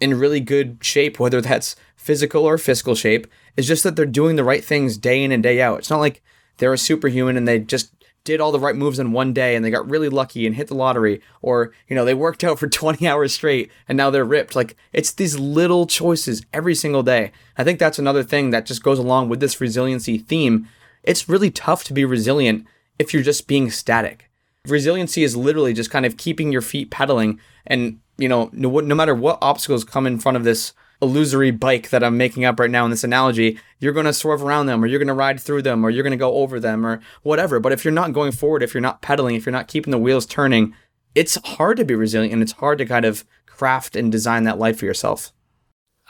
in 0.00 0.19
really 0.19 0.41
good 0.41 0.79
shape, 0.81 1.19
whether 1.19 1.41
that's 1.41 1.77
physical 1.97 2.45
or 2.45 2.59
fiscal 2.59 2.95
shape, 2.95 3.27
is 3.56 3.67
just 3.67 3.83
that 3.85 3.97
they're 3.97 4.06
doing 4.06 4.37
the 4.37 4.45
right 4.45 4.65
things 4.65 4.97
day 4.97 5.23
in 5.23 5.33
and 5.33 5.43
day 5.43 5.61
out. 5.61 5.79
It's 5.79 5.91
not 5.91 6.00
like 6.00 6.23
they're 6.59 6.73
a 6.73 6.79
superhuman 6.79 7.37
and 7.37 7.47
they 7.47 7.59
just 7.59 7.93
did 8.25 8.41
all 8.41 8.53
the 8.53 8.61
right 8.61 8.77
moves 8.77 8.99
in 8.99 9.12
one 9.12 9.33
day 9.33 9.56
and 9.56 9.65
they 9.65 9.71
got 9.71 9.89
really 9.89 10.09
lucky 10.09 10.47
and 10.47 10.55
hit 10.55 10.69
the 10.69 10.75
lottery 10.75 11.19
or 11.41 11.73
you 11.89 11.97
know 11.97 12.05
they 12.05 12.12
worked 12.12 12.45
out 12.45 12.59
for 12.59 12.69
20 12.69 13.06
hours 13.09 13.33
straight 13.33 13.71
and 13.89 13.97
now 13.97 14.11
they're 14.11 14.25
ripped. 14.25 14.55
Like 14.55 14.77
it's 14.93 15.12
these 15.12 15.39
little 15.39 15.87
choices 15.87 16.45
every 16.53 16.75
single 16.75 17.03
day. 17.03 17.33
I 17.56 17.65
think 17.65 17.79
that's 17.79 17.99
another 17.99 18.23
thing 18.23 18.50
that 18.50 18.67
just 18.67 18.83
goes 18.83 18.99
along 18.99 19.29
with 19.29 19.41
this 19.41 19.61
resiliency 19.61 20.19
theme. 20.19 20.69
It's 21.03 21.29
really 21.29 21.50
tough 21.50 21.85
to 21.85 21.95
be 21.95 22.05
resilient 22.05 22.67
if 22.99 23.15
you're 23.15 23.23
just 23.23 23.47
being 23.47 23.71
static. 23.71 24.31
Resiliency 24.67 25.23
is 25.23 25.37
literally 25.37 25.73
just 25.73 25.91
kind 25.91 26.05
of 26.05 26.19
keeping 26.19 26.53
your 26.53 26.61
feet 26.61 26.91
pedaling 26.91 27.41
and 27.67 27.99
you 28.19 28.29
know 28.29 28.50
no, 28.53 28.81
no 28.81 28.94
matter 28.94 29.15
what 29.15 29.38
obstacles 29.41 29.85
come 29.85 30.06
in 30.06 30.19
front 30.19 30.37
of 30.37 30.44
this 30.44 30.73
illusory 31.00 31.50
bike 31.50 31.91
that 31.91 32.03
I'm 32.03 32.17
making 32.17 32.44
up 32.44 32.59
right 32.59 32.70
now 32.70 32.85
in 32.85 32.91
this 32.91 33.05
analogy, 33.05 33.59
you're 33.79 33.93
going 33.93 34.06
to 34.06 34.12
swerve 34.12 34.43
around 34.43 34.67
them 34.67 34.82
or 34.82 34.87
you're 34.87 34.99
going 34.99 35.06
to 35.09 35.15
ride 35.15 35.41
through 35.41 35.62
them 35.62 35.85
or 35.85 35.91
you're 35.91 36.03
going 36.03 36.11
to 36.11 36.17
go 36.17 36.35
over 36.35 36.59
them 36.59 36.85
or 36.85 37.00
whatever. 37.23 37.61
But 37.61 37.73
if 37.73 37.85
you're 37.85 37.93
not 37.93 38.12
going 38.12 38.32
forward, 38.32 38.62
if 38.62 38.75
you're 38.75 38.81
not 38.81 39.00
pedaling, 39.00 39.37
if 39.37 39.47
you're 39.47 39.52
not 39.52 39.69
keeping 39.69 39.92
the 39.92 39.99
wheels 39.99 40.26
turning, 40.26 40.75
it's 41.14 41.38
hard 41.45 41.76
to 41.76 41.85
be 41.85 41.95
resilient 41.95 42.33
and 42.33 42.42
it's 42.42 42.52
hard 42.52 42.78
to 42.78 42.87
kind 42.87 43.04
of 43.04 43.25
craft 43.47 43.97
and 43.97 44.11
design 44.11 44.45
that 44.45 44.59
life 44.59 44.78
for 44.78 44.87
yourself. 44.87 45.33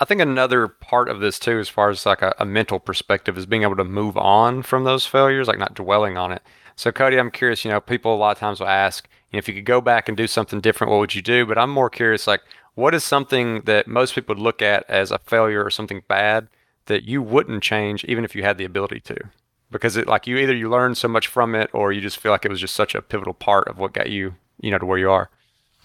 I 0.00 0.04
think 0.04 0.20
another 0.20 0.68
part 0.68 1.08
of 1.08 1.20
this 1.20 1.38
too, 1.38 1.58
as 1.58 1.68
far 1.68 1.90
as 1.90 2.06
like 2.06 2.22
a, 2.22 2.34
a 2.38 2.44
mental 2.44 2.78
perspective, 2.78 3.36
is 3.36 3.46
being 3.46 3.64
able 3.64 3.76
to 3.76 3.84
move 3.84 4.16
on 4.16 4.62
from 4.62 4.84
those 4.84 5.06
failures, 5.06 5.48
like 5.48 5.58
not 5.58 5.74
dwelling 5.74 6.16
on 6.16 6.30
it. 6.32 6.42
So, 6.76 6.92
Cody, 6.92 7.18
I'm 7.18 7.32
curious. 7.32 7.64
You 7.64 7.72
know, 7.72 7.80
people 7.80 8.14
a 8.14 8.16
lot 8.16 8.36
of 8.36 8.38
times 8.38 8.60
will 8.60 8.68
ask, 8.68 9.08
if 9.32 9.48
you 9.48 9.54
could 9.54 9.64
go 9.64 9.80
back 9.80 10.08
and 10.08 10.16
do 10.16 10.26
something 10.26 10.60
different, 10.60 10.90
what 10.90 11.00
would 11.00 11.14
you 11.14 11.22
do? 11.22 11.44
But 11.44 11.58
I'm 11.58 11.70
more 11.70 11.90
curious, 11.90 12.26
like, 12.26 12.42
what 12.74 12.94
is 12.94 13.04
something 13.04 13.62
that 13.62 13.88
most 13.88 14.14
people 14.14 14.34
would 14.34 14.42
look 14.42 14.62
at 14.62 14.88
as 14.88 15.10
a 15.10 15.18
failure 15.18 15.64
or 15.64 15.70
something 15.70 16.02
bad 16.08 16.48
that 16.86 17.04
you 17.04 17.20
wouldn't 17.20 17.62
change 17.62 18.04
even 18.04 18.24
if 18.24 18.34
you 18.34 18.42
had 18.42 18.56
the 18.56 18.64
ability 18.64 19.00
to? 19.00 19.16
Because 19.70 19.96
it 19.96 20.06
like 20.06 20.26
you 20.26 20.38
either 20.38 20.54
you 20.54 20.70
learn 20.70 20.94
so 20.94 21.08
much 21.08 21.26
from 21.26 21.54
it 21.54 21.68
or 21.72 21.92
you 21.92 22.00
just 22.00 22.18
feel 22.18 22.32
like 22.32 22.44
it 22.44 22.50
was 22.50 22.60
just 22.60 22.74
such 22.74 22.94
a 22.94 23.02
pivotal 23.02 23.34
part 23.34 23.68
of 23.68 23.78
what 23.78 23.92
got 23.92 24.10
you, 24.10 24.36
you 24.60 24.70
know, 24.70 24.78
to 24.78 24.86
where 24.86 24.98
you 24.98 25.10
are. 25.10 25.28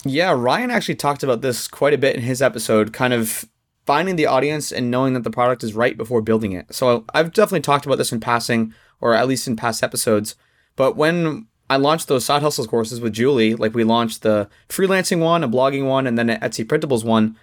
Yeah, 0.05 0.31
Ryan 0.31 0.71
actually 0.71 0.95
talked 0.95 1.23
about 1.23 1.41
this 1.41 1.67
quite 1.67 1.93
a 1.93 1.97
bit 1.97 2.15
in 2.15 2.21
his 2.21 2.41
episode, 2.41 2.93
kind 2.93 3.13
of 3.13 3.45
finding 3.85 4.15
the 4.15 4.25
audience 4.25 4.71
and 4.71 4.89
knowing 4.89 5.13
that 5.13 5.23
the 5.23 5.31
product 5.31 5.63
is 5.63 5.73
right 5.73 5.97
before 5.97 6.21
building 6.21 6.53
it. 6.53 6.73
So 6.73 7.05
I've 7.13 7.33
definitely 7.33 7.61
talked 7.61 7.85
about 7.85 7.97
this 7.97 8.11
in 8.11 8.19
passing, 8.19 8.73
or 9.01 9.13
at 9.13 9.27
least 9.27 9.47
in 9.47 9.55
past 9.55 9.83
episodes. 9.83 10.35
But 10.75 10.95
when 10.95 11.47
I 11.73 11.77
launched 11.77 12.07
those 12.07 12.23
side 12.23 12.43
hustles 12.43 12.67
courses 12.67 13.01
with 13.01 13.13
Julie. 13.13 13.55
Like 13.55 13.73
we 13.73 13.83
launched 13.83 14.21
the 14.21 14.47
freelancing 14.69 15.19
one, 15.19 15.43
a 15.43 15.49
blogging 15.49 15.87
one, 15.87 16.05
and 16.05 16.19
then 16.19 16.29
an 16.29 16.39
Etsy 16.39 16.63
printables 16.63 17.03
one. 17.03 17.35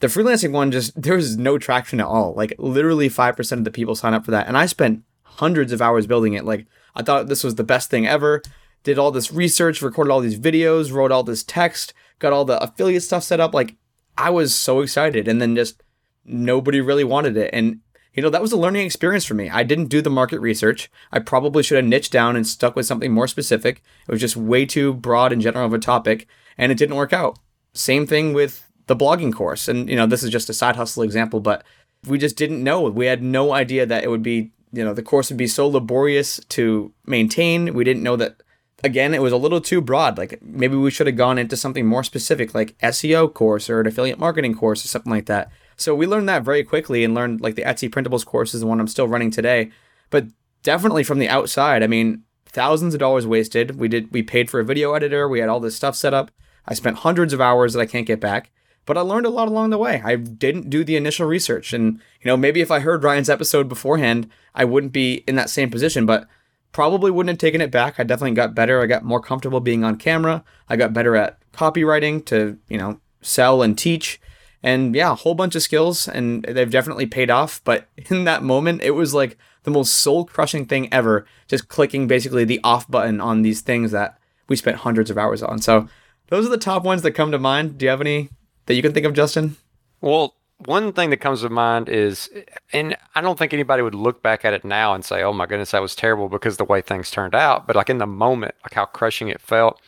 The 0.00 0.06
freelancing 0.06 0.52
one 0.52 0.70
just 0.70 0.90
there 1.02 1.16
was 1.16 1.36
no 1.36 1.58
traction 1.58 2.00
at 2.00 2.06
all. 2.06 2.32
Like 2.32 2.54
literally 2.56 3.10
five 3.10 3.36
percent 3.36 3.58
of 3.58 3.66
the 3.66 3.70
people 3.70 3.94
sign 3.94 4.14
up 4.14 4.24
for 4.24 4.30
that, 4.30 4.46
and 4.46 4.56
I 4.56 4.64
spent 4.64 5.02
hundreds 5.22 5.70
of 5.70 5.82
hours 5.82 6.06
building 6.06 6.32
it. 6.32 6.46
Like 6.46 6.64
I 6.94 7.02
thought 7.02 7.28
this 7.28 7.44
was 7.44 7.56
the 7.56 7.62
best 7.62 7.90
thing 7.90 8.06
ever. 8.06 8.40
Did 8.84 8.98
all 8.98 9.10
this 9.10 9.30
research, 9.30 9.82
recorded 9.82 10.10
all 10.10 10.20
these 10.20 10.38
videos, 10.38 10.90
wrote 10.90 11.12
all 11.12 11.22
this 11.22 11.44
text, 11.44 11.92
got 12.18 12.32
all 12.32 12.46
the 12.46 12.62
affiliate 12.62 13.02
stuff 13.02 13.22
set 13.22 13.40
up. 13.40 13.52
Like 13.52 13.76
I 14.16 14.30
was 14.30 14.54
so 14.54 14.80
excited, 14.80 15.28
and 15.28 15.42
then 15.42 15.54
just 15.54 15.82
nobody 16.24 16.80
really 16.80 17.04
wanted 17.04 17.36
it. 17.36 17.50
And 17.52 17.80
you 18.14 18.22
know, 18.22 18.30
that 18.30 18.42
was 18.42 18.52
a 18.52 18.56
learning 18.56 18.86
experience 18.86 19.24
for 19.24 19.34
me. 19.34 19.50
I 19.50 19.62
didn't 19.62 19.86
do 19.86 20.00
the 20.00 20.10
market 20.10 20.40
research. 20.40 20.90
I 21.12 21.18
probably 21.18 21.62
should 21.62 21.76
have 21.76 21.84
niched 21.84 22.12
down 22.12 22.36
and 22.36 22.46
stuck 22.46 22.76
with 22.76 22.86
something 22.86 23.12
more 23.12 23.28
specific. 23.28 23.82
It 24.08 24.12
was 24.12 24.20
just 24.20 24.36
way 24.36 24.66
too 24.66 24.94
broad 24.94 25.32
and 25.32 25.42
general 25.42 25.66
of 25.66 25.72
a 25.72 25.78
topic, 25.78 26.26
and 26.56 26.70
it 26.70 26.78
didn't 26.78 26.96
work 26.96 27.12
out. 27.12 27.38
Same 27.72 28.06
thing 28.06 28.32
with 28.32 28.70
the 28.86 28.96
blogging 28.96 29.32
course. 29.32 29.68
And, 29.68 29.88
you 29.88 29.96
know, 29.96 30.06
this 30.06 30.22
is 30.22 30.30
just 30.30 30.48
a 30.48 30.54
side 30.54 30.76
hustle 30.76 31.02
example, 31.02 31.40
but 31.40 31.64
we 32.06 32.18
just 32.18 32.36
didn't 32.36 32.62
know. 32.62 32.82
We 32.82 33.06
had 33.06 33.22
no 33.22 33.52
idea 33.52 33.86
that 33.86 34.04
it 34.04 34.10
would 34.10 34.22
be 34.22 34.52
you 34.74 34.84
know 34.84 34.92
the 34.92 35.02
course 35.02 35.30
would 35.30 35.38
be 35.38 35.46
so 35.46 35.66
laborious 35.68 36.40
to 36.50 36.92
maintain. 37.06 37.74
We 37.74 37.84
didn't 37.84 38.02
know 38.02 38.16
that. 38.16 38.36
Again, 38.82 39.14
it 39.14 39.22
was 39.22 39.32
a 39.32 39.38
little 39.38 39.62
too 39.62 39.80
broad. 39.80 40.18
Like 40.18 40.42
maybe 40.42 40.76
we 40.76 40.90
should 40.90 41.06
have 41.06 41.16
gone 41.16 41.38
into 41.38 41.56
something 41.56 41.86
more 41.86 42.04
specific, 42.04 42.54
like 42.54 42.76
SEO 42.78 43.32
course 43.32 43.70
or 43.70 43.80
an 43.80 43.86
affiliate 43.86 44.18
marketing 44.18 44.54
course 44.54 44.84
or 44.84 44.88
something 44.88 45.10
like 45.10 45.24
that. 45.24 45.50
So 45.76 45.94
we 45.94 46.06
learned 46.06 46.28
that 46.28 46.42
very 46.42 46.64
quickly 46.64 47.04
and 47.04 47.14
learned 47.14 47.40
like 47.40 47.54
the 47.54 47.62
Etsy 47.62 47.88
printables 47.90 48.24
course 48.24 48.54
is 48.54 48.60
the 48.60 48.66
one 48.66 48.80
I'm 48.80 48.88
still 48.88 49.08
running 49.08 49.30
today. 49.30 49.70
But 50.10 50.26
definitely 50.62 51.04
from 51.04 51.18
the 51.18 51.28
outside, 51.28 51.82
I 51.82 51.86
mean, 51.86 52.22
thousands 52.46 52.94
of 52.94 53.00
dollars 53.00 53.26
wasted. 53.26 53.78
We 53.78 53.88
did 53.88 54.12
we 54.12 54.22
paid 54.22 54.50
for 54.50 54.60
a 54.60 54.64
video 54.64 54.94
editor, 54.94 55.28
we 55.28 55.40
had 55.40 55.48
all 55.48 55.60
this 55.60 55.76
stuff 55.76 55.96
set 55.96 56.14
up. 56.14 56.30
I 56.66 56.74
spent 56.74 56.98
hundreds 56.98 57.32
of 57.32 57.40
hours 57.40 57.72
that 57.72 57.80
I 57.80 57.86
can't 57.86 58.06
get 58.06 58.20
back 58.20 58.50
but 58.86 58.98
I 58.98 59.00
learned 59.00 59.26
a 59.26 59.30
lot 59.30 59.48
along 59.48 59.70
the 59.70 59.78
way. 59.78 60.02
I 60.04 60.16
didn't 60.16 60.70
do 60.70 60.84
the 60.84 60.96
initial 60.96 61.26
research. 61.26 61.72
And, 61.72 61.94
you 62.20 62.26
know, 62.26 62.36
maybe 62.36 62.60
if 62.60 62.70
I 62.70 62.80
heard 62.80 63.02
Ryan's 63.02 63.30
episode 63.30 63.68
beforehand, 63.68 64.28
I 64.54 64.64
wouldn't 64.64 64.92
be 64.92 65.24
in 65.26 65.36
that 65.36 65.50
same 65.50 65.70
position, 65.70 66.06
but 66.06 66.28
probably 66.72 67.10
wouldn't 67.10 67.30
have 67.30 67.38
taken 67.38 67.60
it 67.60 67.70
back. 67.70 67.98
I 67.98 68.02
definitely 68.02 68.34
got 68.34 68.54
better. 68.54 68.82
I 68.82 68.86
got 68.86 69.04
more 69.04 69.20
comfortable 69.20 69.60
being 69.60 69.84
on 69.84 69.96
camera. 69.96 70.44
I 70.68 70.76
got 70.76 70.92
better 70.92 71.16
at 71.16 71.38
copywriting 71.52 72.24
to, 72.26 72.58
you 72.68 72.76
know, 72.76 73.00
sell 73.22 73.62
and 73.62 73.76
teach. 73.78 74.20
And 74.64 74.94
yeah, 74.94 75.12
a 75.12 75.14
whole 75.14 75.34
bunch 75.34 75.54
of 75.54 75.62
skills, 75.62 76.08
and 76.08 76.42
they've 76.44 76.70
definitely 76.70 77.04
paid 77.04 77.30
off. 77.30 77.60
But 77.64 77.86
in 78.10 78.24
that 78.24 78.42
moment, 78.42 78.82
it 78.82 78.92
was 78.92 79.12
like 79.12 79.36
the 79.64 79.70
most 79.70 79.94
soul 79.94 80.24
crushing 80.24 80.64
thing 80.64 80.92
ever, 80.92 81.26
just 81.46 81.68
clicking 81.68 82.08
basically 82.08 82.44
the 82.44 82.60
off 82.64 82.90
button 82.90 83.20
on 83.20 83.42
these 83.42 83.60
things 83.60 83.92
that 83.92 84.18
we 84.48 84.56
spent 84.56 84.78
hundreds 84.78 85.10
of 85.10 85.18
hours 85.18 85.42
on. 85.42 85.58
So 85.58 85.88
those 86.28 86.46
are 86.46 86.50
the 86.50 86.56
top 86.56 86.82
ones 86.82 87.02
that 87.02 87.12
come 87.12 87.30
to 87.30 87.38
mind. 87.38 87.76
Do 87.76 87.84
you 87.84 87.90
have 87.90 88.00
any 88.00 88.30
that 88.64 88.74
you 88.74 88.82
can 88.82 88.94
think 88.94 89.04
of, 89.04 89.12
Justin? 89.12 89.56
Well, 90.00 90.34
one 90.58 90.92
thing 90.92 91.10
that 91.10 91.18
comes 91.18 91.42
to 91.42 91.50
mind 91.50 91.90
is, 91.90 92.30
and 92.72 92.96
I 93.14 93.20
don't 93.20 93.38
think 93.38 93.52
anybody 93.52 93.82
would 93.82 93.94
look 93.94 94.22
back 94.22 94.46
at 94.46 94.54
it 94.54 94.64
now 94.64 94.94
and 94.94 95.04
say, 95.04 95.22
"Oh 95.22 95.32
my 95.32 95.44
goodness, 95.44 95.72
that 95.72 95.82
was 95.82 95.94
terrible," 95.94 96.28
because 96.30 96.56
the 96.56 96.64
way 96.64 96.80
things 96.80 97.10
turned 97.10 97.34
out. 97.34 97.66
But 97.66 97.76
like 97.76 97.90
in 97.90 97.98
the 97.98 98.06
moment, 98.06 98.54
like 98.62 98.72
how 98.74 98.86
crushing 98.86 99.28
it 99.28 99.40
felt 99.40 99.80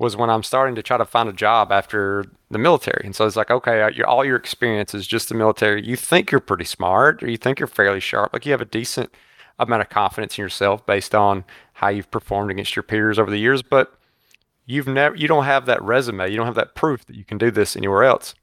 was 0.00 0.16
when 0.16 0.30
I'm 0.30 0.42
starting 0.42 0.74
to 0.76 0.82
try 0.82 0.96
to 0.96 1.04
find 1.04 1.28
a 1.28 1.32
job 1.32 1.70
after 1.70 2.24
the 2.50 2.56
military. 2.56 3.02
And 3.04 3.14
so 3.14 3.26
it's 3.26 3.36
like, 3.36 3.50
okay, 3.50 4.00
all 4.02 4.24
your 4.24 4.36
experience 4.36 4.94
is 4.94 5.06
just 5.06 5.28
the 5.28 5.34
military. 5.34 5.86
You 5.86 5.94
think 5.94 6.30
you're 6.32 6.40
pretty 6.40 6.64
smart, 6.64 7.22
or 7.22 7.28
you 7.28 7.36
think 7.36 7.60
you're 7.60 7.66
fairly 7.66 8.00
sharp, 8.00 8.32
like 8.32 8.46
you 8.46 8.52
have 8.52 8.62
a 8.62 8.64
decent 8.64 9.14
amount 9.58 9.82
of 9.82 9.90
confidence 9.90 10.38
in 10.38 10.42
yourself 10.42 10.86
based 10.86 11.14
on 11.14 11.44
how 11.74 11.88
you've 11.88 12.10
performed 12.10 12.50
against 12.50 12.74
your 12.74 12.82
peers 12.82 13.18
over 13.18 13.30
the 13.30 13.38
years, 13.38 13.62
but 13.62 13.94
you've 14.64 14.86
never 14.86 15.14
you 15.14 15.28
don't 15.28 15.44
have 15.44 15.66
that 15.66 15.82
resume. 15.82 16.30
You 16.30 16.38
don't 16.38 16.46
have 16.46 16.54
that 16.54 16.74
proof 16.74 17.04
that 17.04 17.16
you 17.16 17.24
can 17.24 17.36
do 17.36 17.50
this 17.50 17.76
anywhere 17.76 18.04
else. 18.04 18.34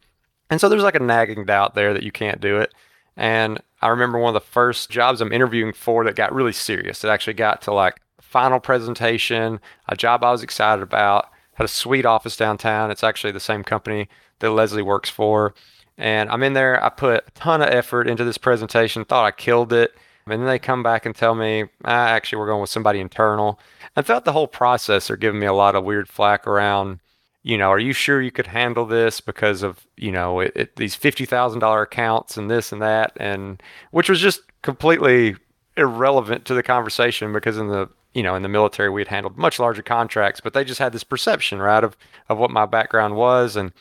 And 0.51 0.61
so 0.61 0.69
there's 0.69 0.83
like 0.83 0.95
a 0.95 0.99
nagging 0.99 1.45
doubt 1.45 1.73
there 1.73 1.91
that 1.91 2.03
you 2.03 2.11
can't 2.11 2.39
do 2.39 2.59
it. 2.59 2.71
And 3.17 3.59
i 3.81 3.87
remember 3.87 4.19
one 4.19 4.35
of 4.35 4.41
the 4.41 4.47
first 4.47 4.91
jobs 4.91 5.21
i'm 5.21 5.31
interviewing 5.31 5.73
for 5.73 6.03
that 6.03 6.15
got 6.15 6.33
really 6.33 6.53
serious. 6.53 7.03
It 7.03 7.09
actually 7.09 7.33
got 7.33 7.63
to 7.63 7.73
like 7.73 7.99
final 8.21 8.59
presentation 8.59 9.59
a 9.89 9.95
job 9.95 10.23
i 10.23 10.31
was 10.31 10.43
excited 10.43 10.83
about 10.83 11.29
had 11.57 11.65
a 11.65 11.67
sweet 11.67 12.05
office 12.05 12.37
downtown. 12.37 12.91
It's 12.91 13.03
actually 13.03 13.31
the 13.33 13.39
same 13.39 13.63
company 13.63 14.07
that 14.39 14.51
leslie 14.51 14.83
works 14.83 15.09
for. 15.09 15.55
And 15.97 16.29
i'm 16.29 16.43
in 16.43 16.53
there. 16.53 16.83
I 16.83 16.89
put 16.89 17.23
a 17.27 17.31
ton 17.31 17.63
of 17.63 17.69
effort 17.69 18.07
into 18.07 18.23
this 18.23 18.37
presentation 18.37 19.03
thought 19.03 19.25
i 19.25 19.31
killed 19.31 19.73
it. 19.73 19.95
And 20.27 20.41
then 20.41 20.47
they 20.47 20.59
come 20.59 20.83
back 20.83 21.05
and 21.05 21.15
tell 21.15 21.33
me 21.33 21.63
ah, 21.83 22.09
actually 22.09 22.39
we're 22.39 22.47
going 22.47 22.61
with 22.61 22.69
somebody 22.69 22.99
internal. 22.99 23.59
And 23.95 24.05
throughout 24.05 24.25
the 24.25 24.33
whole 24.33 24.47
process, 24.47 25.07
they're 25.07 25.17
giving 25.17 25.39
me 25.39 25.47
a 25.47 25.53
lot 25.53 25.75
of 25.75 25.83
weird 25.83 26.07
flack 26.07 26.45
around, 26.45 26.99
you 27.41 27.57
know, 27.57 27.69
are 27.69 27.79
you 27.79 27.93
sure 27.93 28.21
you 28.21 28.31
could 28.31 28.47
handle 28.47 28.85
this 28.85 29.19
because 29.19 29.63
of, 29.63 29.87
you 29.95 30.11
know, 30.11 30.41
it, 30.41 30.51
it, 30.55 30.75
these 30.75 30.95
$50,000 30.95 31.83
accounts 31.83 32.37
and 32.37 32.51
this 32.51 32.71
and 32.71 32.81
that, 32.83 33.13
and 33.17 33.63
which 33.89 34.09
was 34.09 34.19
just 34.19 34.41
completely 34.61 35.35
irrelevant 35.77 36.45
to 36.45 36.53
the 36.53 36.61
conversation 36.61 37.33
because 37.33 37.57
in 37.57 37.69
the, 37.69 37.89
you 38.17 38.23
know, 38.23 38.35
in 38.35 38.41
the 38.41 38.49
military, 38.49 38.89
we 38.89 39.01
had 39.01 39.07
handled 39.09 39.37
much 39.37 39.59
larger 39.59 39.83
contracts, 39.83 40.41
but 40.41 40.53
they 40.53 40.63
just 40.63 40.79
had 40.79 40.91
this 40.91 41.03
perception, 41.03 41.59
right, 41.59 41.83
of, 41.83 41.95
of 42.29 42.37
what 42.37 42.51
my 42.51 42.65
background 42.65 43.15
was. 43.15 43.55
And, 43.55 43.71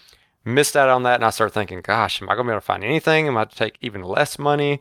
missed 0.46 0.76
out 0.76 0.88
on 0.88 1.02
that 1.02 1.16
and 1.16 1.24
I 1.24 1.30
started 1.30 1.52
thinking, 1.52 1.80
gosh, 1.80 2.22
am 2.22 2.30
I 2.30 2.34
going 2.34 2.46
to 2.46 2.50
be 2.50 2.52
able 2.52 2.60
to 2.60 2.66
find 2.66 2.84
anything? 2.84 3.26
Am 3.26 3.36
I 3.36 3.44
to 3.44 3.54
take 3.54 3.76
even 3.80 4.02
less 4.02 4.38
money? 4.38 4.80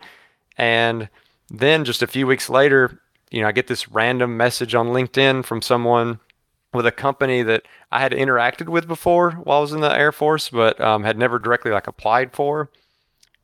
And 0.58 1.10
then 1.50 1.84
just 1.84 2.04
a 2.04 2.08
few 2.08 2.28
weeks 2.28 2.50
later, 2.50 3.02
you 3.32 3.42
know, 3.42 3.48
I 3.48 3.52
get 3.52 3.68
this 3.68 3.90
random 3.90 4.38
message 4.38 4.76
on 4.76 4.90
LinkedIn 4.90 5.44
from 5.44 5.62
someone 5.62 6.20
with 6.74 6.86
a 6.86 6.92
company 6.92 7.42
that 7.42 7.64
I 7.92 8.00
had 8.00 8.12
interacted 8.12 8.70
with 8.70 8.88
before 8.88 9.32
while 9.32 9.58
I 9.58 9.62
was 9.62 9.74
in 9.74 9.82
the 9.82 9.98
Air 9.98 10.12
Force, 10.12 10.50
but 10.50 10.80
um, 10.80 11.04
had 11.04 11.18
never 11.18 11.40
directly 11.40 11.72
like 11.72 11.88
applied 11.88 12.34
for. 12.34 12.70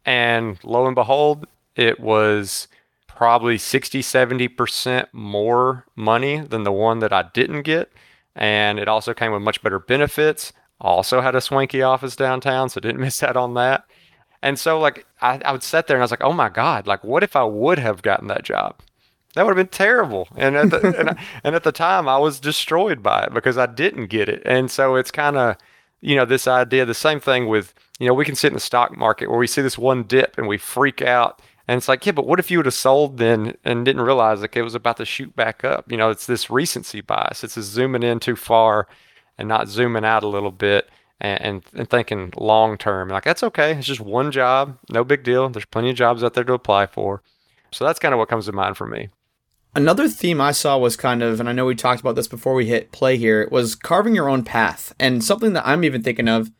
And 0.05 0.59
lo 0.63 0.85
and 0.85 0.95
behold, 0.95 1.47
it 1.75 1.99
was 1.99 2.67
probably 3.21 3.55
60, 3.55 4.01
70% 4.01 5.05
more 5.13 5.85
money 5.95 6.39
than 6.39 6.63
the 6.63 6.71
one 6.71 6.97
that 6.97 7.13
I 7.13 7.29
didn't 7.35 7.61
get. 7.61 7.91
And 8.35 8.79
it 8.79 8.87
also 8.87 9.13
came 9.13 9.31
with 9.31 9.43
much 9.43 9.61
better 9.61 9.77
benefits. 9.77 10.53
Also 10.79 11.21
had 11.21 11.35
a 11.35 11.39
swanky 11.39 11.83
office 11.83 12.15
downtown, 12.15 12.69
so 12.69 12.79
didn't 12.79 12.99
miss 13.07 13.21
out 13.21 13.37
on 13.37 13.53
that. 13.53 13.85
And 14.41 14.57
so 14.57 14.79
like 14.79 15.05
I, 15.21 15.39
I 15.45 15.51
would 15.51 15.61
sit 15.61 15.85
there 15.85 15.97
and 15.97 16.01
I 16.01 16.05
was 16.05 16.09
like, 16.09 16.23
oh 16.23 16.33
my 16.33 16.49
God, 16.49 16.87
like 16.87 17.03
what 17.03 17.21
if 17.21 17.35
I 17.35 17.43
would 17.43 17.77
have 17.77 18.01
gotten 18.01 18.27
that 18.29 18.41
job? 18.41 18.79
That 19.35 19.45
would 19.45 19.55
have 19.55 19.67
been 19.67 19.77
terrible. 19.77 20.27
And 20.35 20.57
at 20.57 20.71
the, 20.71 20.79
and, 20.99 21.15
and, 21.43 21.53
at 21.53 21.61
the 21.61 21.71
time, 21.71 22.09
I 22.09 22.17
was 22.17 22.39
destroyed 22.39 23.03
by 23.03 23.25
it 23.25 23.35
because 23.35 23.55
I 23.55 23.67
didn't 23.67 24.07
get 24.07 24.29
it. 24.29 24.41
And 24.45 24.71
so 24.71 24.95
it's 24.95 25.11
kind 25.11 25.37
of, 25.37 25.57
you 26.01 26.15
know, 26.15 26.25
this 26.25 26.47
idea, 26.47 26.87
the 26.87 26.95
same 26.95 27.19
thing 27.19 27.47
with, 27.47 27.75
you 27.99 28.07
know, 28.07 28.15
we 28.15 28.25
can 28.25 28.33
sit 28.35 28.47
in 28.47 28.55
the 28.55 28.59
stock 28.59 28.97
market 28.97 29.29
where 29.29 29.37
we 29.37 29.45
see 29.45 29.61
this 29.61 29.77
one 29.77 30.05
dip 30.05 30.39
and 30.39 30.47
we 30.47 30.57
freak 30.57 31.03
out. 31.03 31.39
And 31.67 31.77
it's 31.77 31.87
like, 31.87 32.05
yeah, 32.05 32.11
but 32.11 32.27
what 32.27 32.39
if 32.39 32.49
you 32.49 32.57
would 32.57 32.65
have 32.65 32.73
sold 32.73 33.17
then 33.17 33.55
and 33.63 33.85
didn't 33.85 34.01
realize 34.01 34.41
like 34.41 34.55
it 34.55 34.63
was 34.63 34.75
about 34.75 34.97
to 34.97 35.05
shoot 35.05 35.35
back 35.35 35.63
up? 35.63 35.91
You 35.91 35.97
know, 35.97 36.09
it's 36.09 36.25
this 36.25 36.49
recency 36.49 37.01
bias. 37.01 37.43
It's 37.43 37.55
just 37.55 37.71
zooming 37.71 38.03
in 38.03 38.19
too 38.19 38.35
far 38.35 38.87
and 39.37 39.47
not 39.47 39.67
zooming 39.67 40.05
out 40.05 40.23
a 40.23 40.27
little 40.27 40.51
bit 40.51 40.89
and, 41.19 41.41
and, 41.41 41.63
and 41.73 41.89
thinking 41.89 42.33
long 42.35 42.77
term. 42.77 43.09
Like, 43.09 43.23
that's 43.23 43.43
okay. 43.43 43.73
It's 43.73 43.87
just 43.87 44.01
one 44.01 44.31
job. 44.31 44.77
No 44.89 45.03
big 45.03 45.23
deal. 45.23 45.47
There's 45.49 45.65
plenty 45.65 45.91
of 45.91 45.95
jobs 45.95 46.23
out 46.23 46.33
there 46.33 46.43
to 46.43 46.53
apply 46.53 46.87
for. 46.87 47.21
So 47.71 47.85
that's 47.85 47.99
kind 47.99 48.13
of 48.13 48.17
what 48.17 48.29
comes 48.29 48.47
to 48.47 48.51
mind 48.51 48.75
for 48.75 48.87
me. 48.87 49.09
Another 49.73 50.09
theme 50.09 50.41
I 50.41 50.51
saw 50.51 50.77
was 50.77 50.97
kind 50.97 51.23
of, 51.23 51.39
and 51.39 51.47
I 51.47 51.53
know 51.53 51.65
we 51.65 51.75
talked 51.75 52.01
about 52.01 52.17
this 52.17 52.27
before 52.27 52.53
we 52.53 52.65
hit 52.65 52.91
play 52.91 53.15
here, 53.15 53.47
was 53.51 53.75
carving 53.75 54.13
your 54.13 54.27
own 54.27 54.43
path. 54.43 54.93
And 54.99 55.23
something 55.23 55.53
that 55.53 55.65
I'm 55.65 55.85
even 55.85 56.03
thinking 56.03 56.27
of 56.27 56.51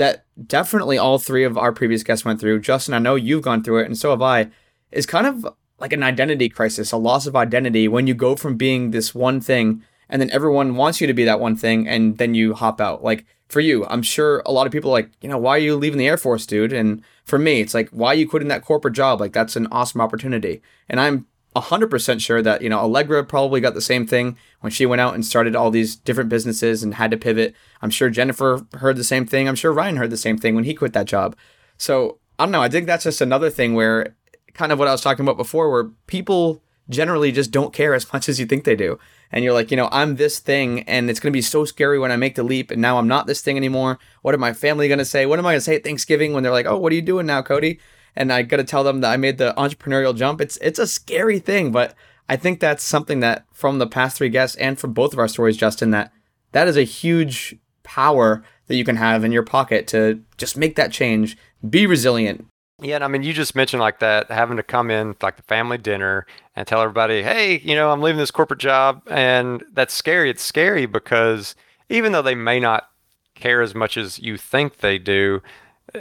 that 0.00 0.24
definitely 0.46 0.96
all 0.96 1.18
three 1.18 1.44
of 1.44 1.58
our 1.58 1.72
previous 1.72 2.02
guests 2.02 2.24
went 2.24 2.40
through. 2.40 2.60
Justin, 2.60 2.94
I 2.94 2.98
know 2.98 3.16
you've 3.16 3.42
gone 3.42 3.62
through 3.62 3.82
it, 3.82 3.86
and 3.86 3.98
so 3.98 4.10
have 4.10 4.22
I, 4.22 4.48
is 4.90 5.04
kind 5.04 5.26
of 5.26 5.46
like 5.78 5.92
an 5.92 6.02
identity 6.02 6.48
crisis, 6.48 6.90
a 6.90 6.96
loss 6.96 7.26
of 7.26 7.36
identity 7.36 7.86
when 7.86 8.06
you 8.06 8.14
go 8.14 8.34
from 8.34 8.56
being 8.56 8.90
this 8.90 9.14
one 9.14 9.40
thing 9.40 9.82
and 10.08 10.20
then 10.20 10.30
everyone 10.30 10.76
wants 10.76 11.00
you 11.00 11.06
to 11.06 11.14
be 11.14 11.24
that 11.24 11.38
one 11.38 11.54
thing 11.54 11.86
and 11.86 12.18
then 12.18 12.34
you 12.34 12.54
hop 12.54 12.80
out. 12.80 13.02
Like 13.02 13.26
for 13.48 13.60
you, 13.60 13.86
I'm 13.86 14.02
sure 14.02 14.42
a 14.44 14.52
lot 14.52 14.66
of 14.66 14.72
people 14.72 14.90
like, 14.90 15.10
you 15.20 15.28
know, 15.28 15.38
why 15.38 15.56
are 15.56 15.58
you 15.58 15.76
leaving 15.76 15.98
the 15.98 16.08
Air 16.08 16.16
Force, 16.16 16.46
dude? 16.46 16.72
And 16.72 17.02
for 17.24 17.38
me, 17.38 17.60
it's 17.60 17.74
like, 17.74 17.88
why 17.90 18.08
are 18.08 18.14
you 18.14 18.28
quitting 18.28 18.48
that 18.48 18.64
corporate 18.64 18.94
job? 18.94 19.20
Like 19.20 19.32
that's 19.32 19.56
an 19.56 19.68
awesome 19.70 20.00
opportunity. 20.00 20.62
And 20.88 21.00
I'm 21.00 21.26
100% 21.56 22.20
sure 22.20 22.42
that, 22.42 22.62
you 22.62 22.68
know, 22.68 22.78
Allegra 22.78 23.24
probably 23.24 23.60
got 23.60 23.74
the 23.74 23.80
same 23.80 24.06
thing 24.06 24.36
when 24.60 24.70
she 24.70 24.86
went 24.86 25.00
out 25.00 25.14
and 25.14 25.24
started 25.24 25.56
all 25.56 25.70
these 25.70 25.96
different 25.96 26.30
businesses 26.30 26.82
and 26.82 26.94
had 26.94 27.10
to 27.10 27.16
pivot. 27.16 27.54
I'm 27.82 27.90
sure 27.90 28.08
Jennifer 28.08 28.64
heard 28.74 28.96
the 28.96 29.04
same 29.04 29.26
thing. 29.26 29.48
I'm 29.48 29.56
sure 29.56 29.72
Ryan 29.72 29.96
heard 29.96 30.10
the 30.10 30.16
same 30.16 30.38
thing 30.38 30.54
when 30.54 30.64
he 30.64 30.74
quit 30.74 30.92
that 30.92 31.06
job. 31.06 31.36
So 31.76 32.18
I 32.38 32.44
don't 32.44 32.52
know. 32.52 32.62
I 32.62 32.68
think 32.68 32.86
that's 32.86 33.04
just 33.04 33.20
another 33.20 33.50
thing 33.50 33.74
where 33.74 34.16
kind 34.54 34.70
of 34.70 34.78
what 34.78 34.88
I 34.88 34.92
was 34.92 35.00
talking 35.00 35.24
about 35.24 35.36
before, 35.36 35.70
where 35.70 35.90
people 36.06 36.62
generally 36.88 37.32
just 37.32 37.50
don't 37.50 37.72
care 37.72 37.94
as 37.94 38.10
much 38.12 38.28
as 38.28 38.38
you 38.38 38.46
think 38.46 38.64
they 38.64 38.76
do. 38.76 38.98
And 39.32 39.44
you're 39.44 39.52
like, 39.52 39.70
you 39.70 39.76
know, 39.76 39.88
I'm 39.90 40.16
this 40.16 40.38
thing 40.38 40.82
and 40.82 41.10
it's 41.10 41.20
going 41.20 41.32
to 41.32 41.36
be 41.36 41.42
so 41.42 41.64
scary 41.64 41.98
when 41.98 42.12
I 42.12 42.16
make 42.16 42.34
the 42.36 42.42
leap 42.42 42.70
and 42.70 42.80
now 42.80 42.98
I'm 42.98 43.08
not 43.08 43.26
this 43.26 43.40
thing 43.40 43.56
anymore. 43.56 43.98
What 44.22 44.34
are 44.34 44.38
my 44.38 44.52
family 44.52 44.88
going 44.88 44.98
to 44.98 45.04
say? 45.04 45.26
What 45.26 45.38
am 45.38 45.46
I 45.46 45.52
going 45.52 45.58
to 45.58 45.64
say 45.64 45.76
at 45.76 45.84
Thanksgiving 45.84 46.32
when 46.32 46.42
they're 46.42 46.52
like, 46.52 46.66
oh, 46.66 46.78
what 46.78 46.92
are 46.92 46.96
you 46.96 47.02
doing 47.02 47.26
now, 47.26 47.42
Cody? 47.42 47.80
And 48.20 48.30
I 48.30 48.42
got 48.42 48.58
to 48.58 48.64
tell 48.64 48.84
them 48.84 49.00
that 49.00 49.10
I 49.10 49.16
made 49.16 49.38
the 49.38 49.54
entrepreneurial 49.56 50.14
jump. 50.14 50.42
It's 50.42 50.58
it's 50.58 50.78
a 50.78 50.86
scary 50.86 51.38
thing, 51.38 51.72
but 51.72 51.94
I 52.28 52.36
think 52.36 52.60
that's 52.60 52.84
something 52.84 53.20
that 53.20 53.46
from 53.50 53.78
the 53.78 53.86
past 53.86 54.18
three 54.18 54.28
guests 54.28 54.56
and 54.58 54.78
from 54.78 54.92
both 54.92 55.14
of 55.14 55.18
our 55.18 55.26
stories, 55.26 55.56
Justin, 55.56 55.90
that 55.92 56.12
that 56.52 56.68
is 56.68 56.76
a 56.76 56.82
huge 56.82 57.56
power 57.82 58.44
that 58.66 58.76
you 58.76 58.84
can 58.84 58.96
have 58.96 59.24
in 59.24 59.32
your 59.32 59.42
pocket 59.42 59.86
to 59.88 60.20
just 60.36 60.54
make 60.54 60.76
that 60.76 60.92
change, 60.92 61.38
be 61.68 61.86
resilient. 61.86 62.46
Yeah, 62.82 62.96
and 62.96 63.04
I 63.04 63.08
mean, 63.08 63.22
you 63.22 63.32
just 63.32 63.56
mentioned 63.56 63.80
like 63.80 64.00
that 64.00 64.30
having 64.30 64.58
to 64.58 64.62
come 64.62 64.90
in 64.90 65.16
like 65.22 65.36
the 65.36 65.42
family 65.44 65.78
dinner 65.78 66.26
and 66.54 66.66
tell 66.66 66.82
everybody, 66.82 67.22
"Hey, 67.22 67.58
you 67.60 67.74
know, 67.74 67.90
I'm 67.90 68.02
leaving 68.02 68.18
this 68.18 68.30
corporate 68.30 68.60
job," 68.60 69.02
and 69.06 69.64
that's 69.72 69.94
scary. 69.94 70.28
It's 70.28 70.42
scary 70.42 70.84
because 70.84 71.54
even 71.88 72.12
though 72.12 72.22
they 72.22 72.34
may 72.34 72.60
not 72.60 72.90
care 73.34 73.62
as 73.62 73.74
much 73.74 73.96
as 73.96 74.18
you 74.18 74.36
think 74.36 74.78
they 74.78 74.98
do, 74.98 75.40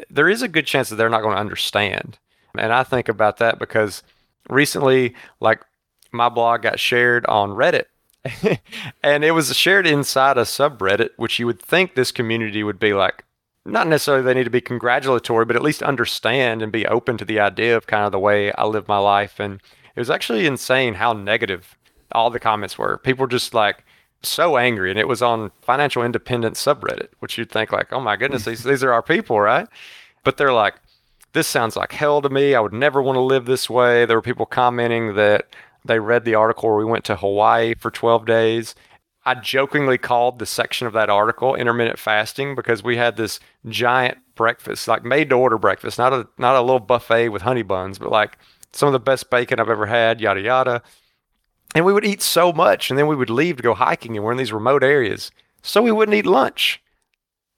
there 0.09 0.29
is 0.29 0.41
a 0.41 0.47
good 0.47 0.65
chance 0.65 0.89
that 0.89 0.95
they're 0.95 1.09
not 1.09 1.21
going 1.21 1.35
to 1.35 1.41
understand. 1.41 2.17
And 2.57 2.73
I 2.73 2.83
think 2.83 3.09
about 3.09 3.37
that 3.37 3.59
because 3.59 4.03
recently, 4.49 5.15
like 5.39 5.61
my 6.11 6.29
blog 6.29 6.63
got 6.63 6.79
shared 6.79 7.25
on 7.27 7.51
Reddit 7.51 7.85
and 9.03 9.23
it 9.23 9.31
was 9.31 9.55
shared 9.55 9.87
inside 9.87 10.37
a 10.37 10.41
subreddit, 10.41 11.09
which 11.17 11.39
you 11.39 11.45
would 11.45 11.61
think 11.61 11.93
this 11.93 12.11
community 12.11 12.63
would 12.63 12.79
be 12.79 12.93
like, 12.93 13.23
not 13.65 13.87
necessarily 13.87 14.23
they 14.23 14.33
need 14.33 14.45
to 14.45 14.49
be 14.49 14.61
congratulatory, 14.61 15.45
but 15.45 15.55
at 15.55 15.61
least 15.61 15.83
understand 15.83 16.61
and 16.61 16.71
be 16.71 16.87
open 16.87 17.17
to 17.17 17.25
the 17.25 17.39
idea 17.39 17.75
of 17.75 17.87
kind 17.87 18.05
of 18.05 18.11
the 18.11 18.19
way 18.19 18.51
I 18.53 18.65
live 18.65 18.87
my 18.87 18.97
life. 18.97 19.39
And 19.39 19.61
it 19.95 19.99
was 19.99 20.09
actually 20.09 20.45
insane 20.45 20.95
how 20.95 21.13
negative 21.13 21.77
all 22.11 22.29
the 22.29 22.39
comments 22.39 22.77
were. 22.77 22.97
People 22.97 23.27
just 23.27 23.53
like 23.53 23.85
so 24.21 24.57
angry, 24.57 24.89
and 24.89 24.99
it 24.99 25.07
was 25.07 25.21
on 25.21 25.51
financial 25.61 26.03
independence 26.03 26.63
subreddit, 26.63 27.09
which 27.19 27.37
you'd 27.37 27.51
think 27.51 27.71
like, 27.71 27.91
oh 27.93 28.01
my 28.01 28.15
goodness, 28.15 28.45
these 28.45 28.63
these 28.63 28.83
are 28.83 28.91
our 28.91 29.03
people, 29.03 29.39
right? 29.39 29.67
But 30.23 30.37
they're 30.37 30.53
like, 30.53 30.75
this 31.33 31.47
sounds 31.47 31.75
like 31.75 31.91
hell 31.91 32.21
to 32.21 32.29
me. 32.29 32.55
I 32.55 32.59
would 32.59 32.73
never 32.73 33.01
want 33.01 33.15
to 33.15 33.21
live 33.21 33.45
this 33.45 33.69
way. 33.69 34.05
There 34.05 34.17
were 34.17 34.21
people 34.21 34.45
commenting 34.45 35.15
that 35.15 35.47
they 35.85 35.99
read 35.99 36.25
the 36.25 36.35
article 36.35 36.69
where 36.69 36.77
we 36.77 36.85
went 36.85 37.05
to 37.05 37.15
Hawaii 37.15 37.75
for 37.75 37.91
12 37.91 38.25
days. 38.25 38.75
I 39.25 39.35
jokingly 39.35 39.97
called 39.97 40.39
the 40.39 40.45
section 40.45 40.87
of 40.87 40.93
that 40.93 41.09
article 41.09 41.55
intermittent 41.55 41.99
fasting 41.99 42.55
because 42.55 42.83
we 42.83 42.97
had 42.97 43.15
this 43.15 43.39
giant 43.67 44.17
breakfast, 44.35 44.87
like 44.87 45.03
made 45.03 45.29
to 45.29 45.35
order 45.35 45.57
breakfast, 45.57 45.97
not 45.97 46.13
a 46.13 46.27
not 46.37 46.55
a 46.55 46.61
little 46.61 46.79
buffet 46.79 47.29
with 47.29 47.43
honey 47.43 47.61
buns, 47.61 47.99
but 47.99 48.11
like 48.11 48.37
some 48.73 48.87
of 48.87 48.93
the 48.93 48.99
best 48.99 49.29
bacon 49.29 49.59
I've 49.59 49.69
ever 49.69 49.85
had, 49.85 50.21
yada 50.21 50.41
yada. 50.41 50.81
And 51.75 51.85
we 51.85 51.93
would 51.93 52.05
eat 52.05 52.21
so 52.21 52.51
much, 52.51 52.89
and 52.89 52.97
then 52.97 53.07
we 53.07 53.15
would 53.15 53.29
leave 53.29 53.57
to 53.57 53.63
go 53.63 53.73
hiking, 53.75 54.15
and 54.15 54.25
we're 54.25 54.31
in 54.31 54.37
these 54.37 54.53
remote 54.53 54.83
areas, 54.83 55.31
so 55.61 55.81
we 55.81 55.91
wouldn't 55.91 56.15
eat 56.15 56.25
lunch. 56.25 56.81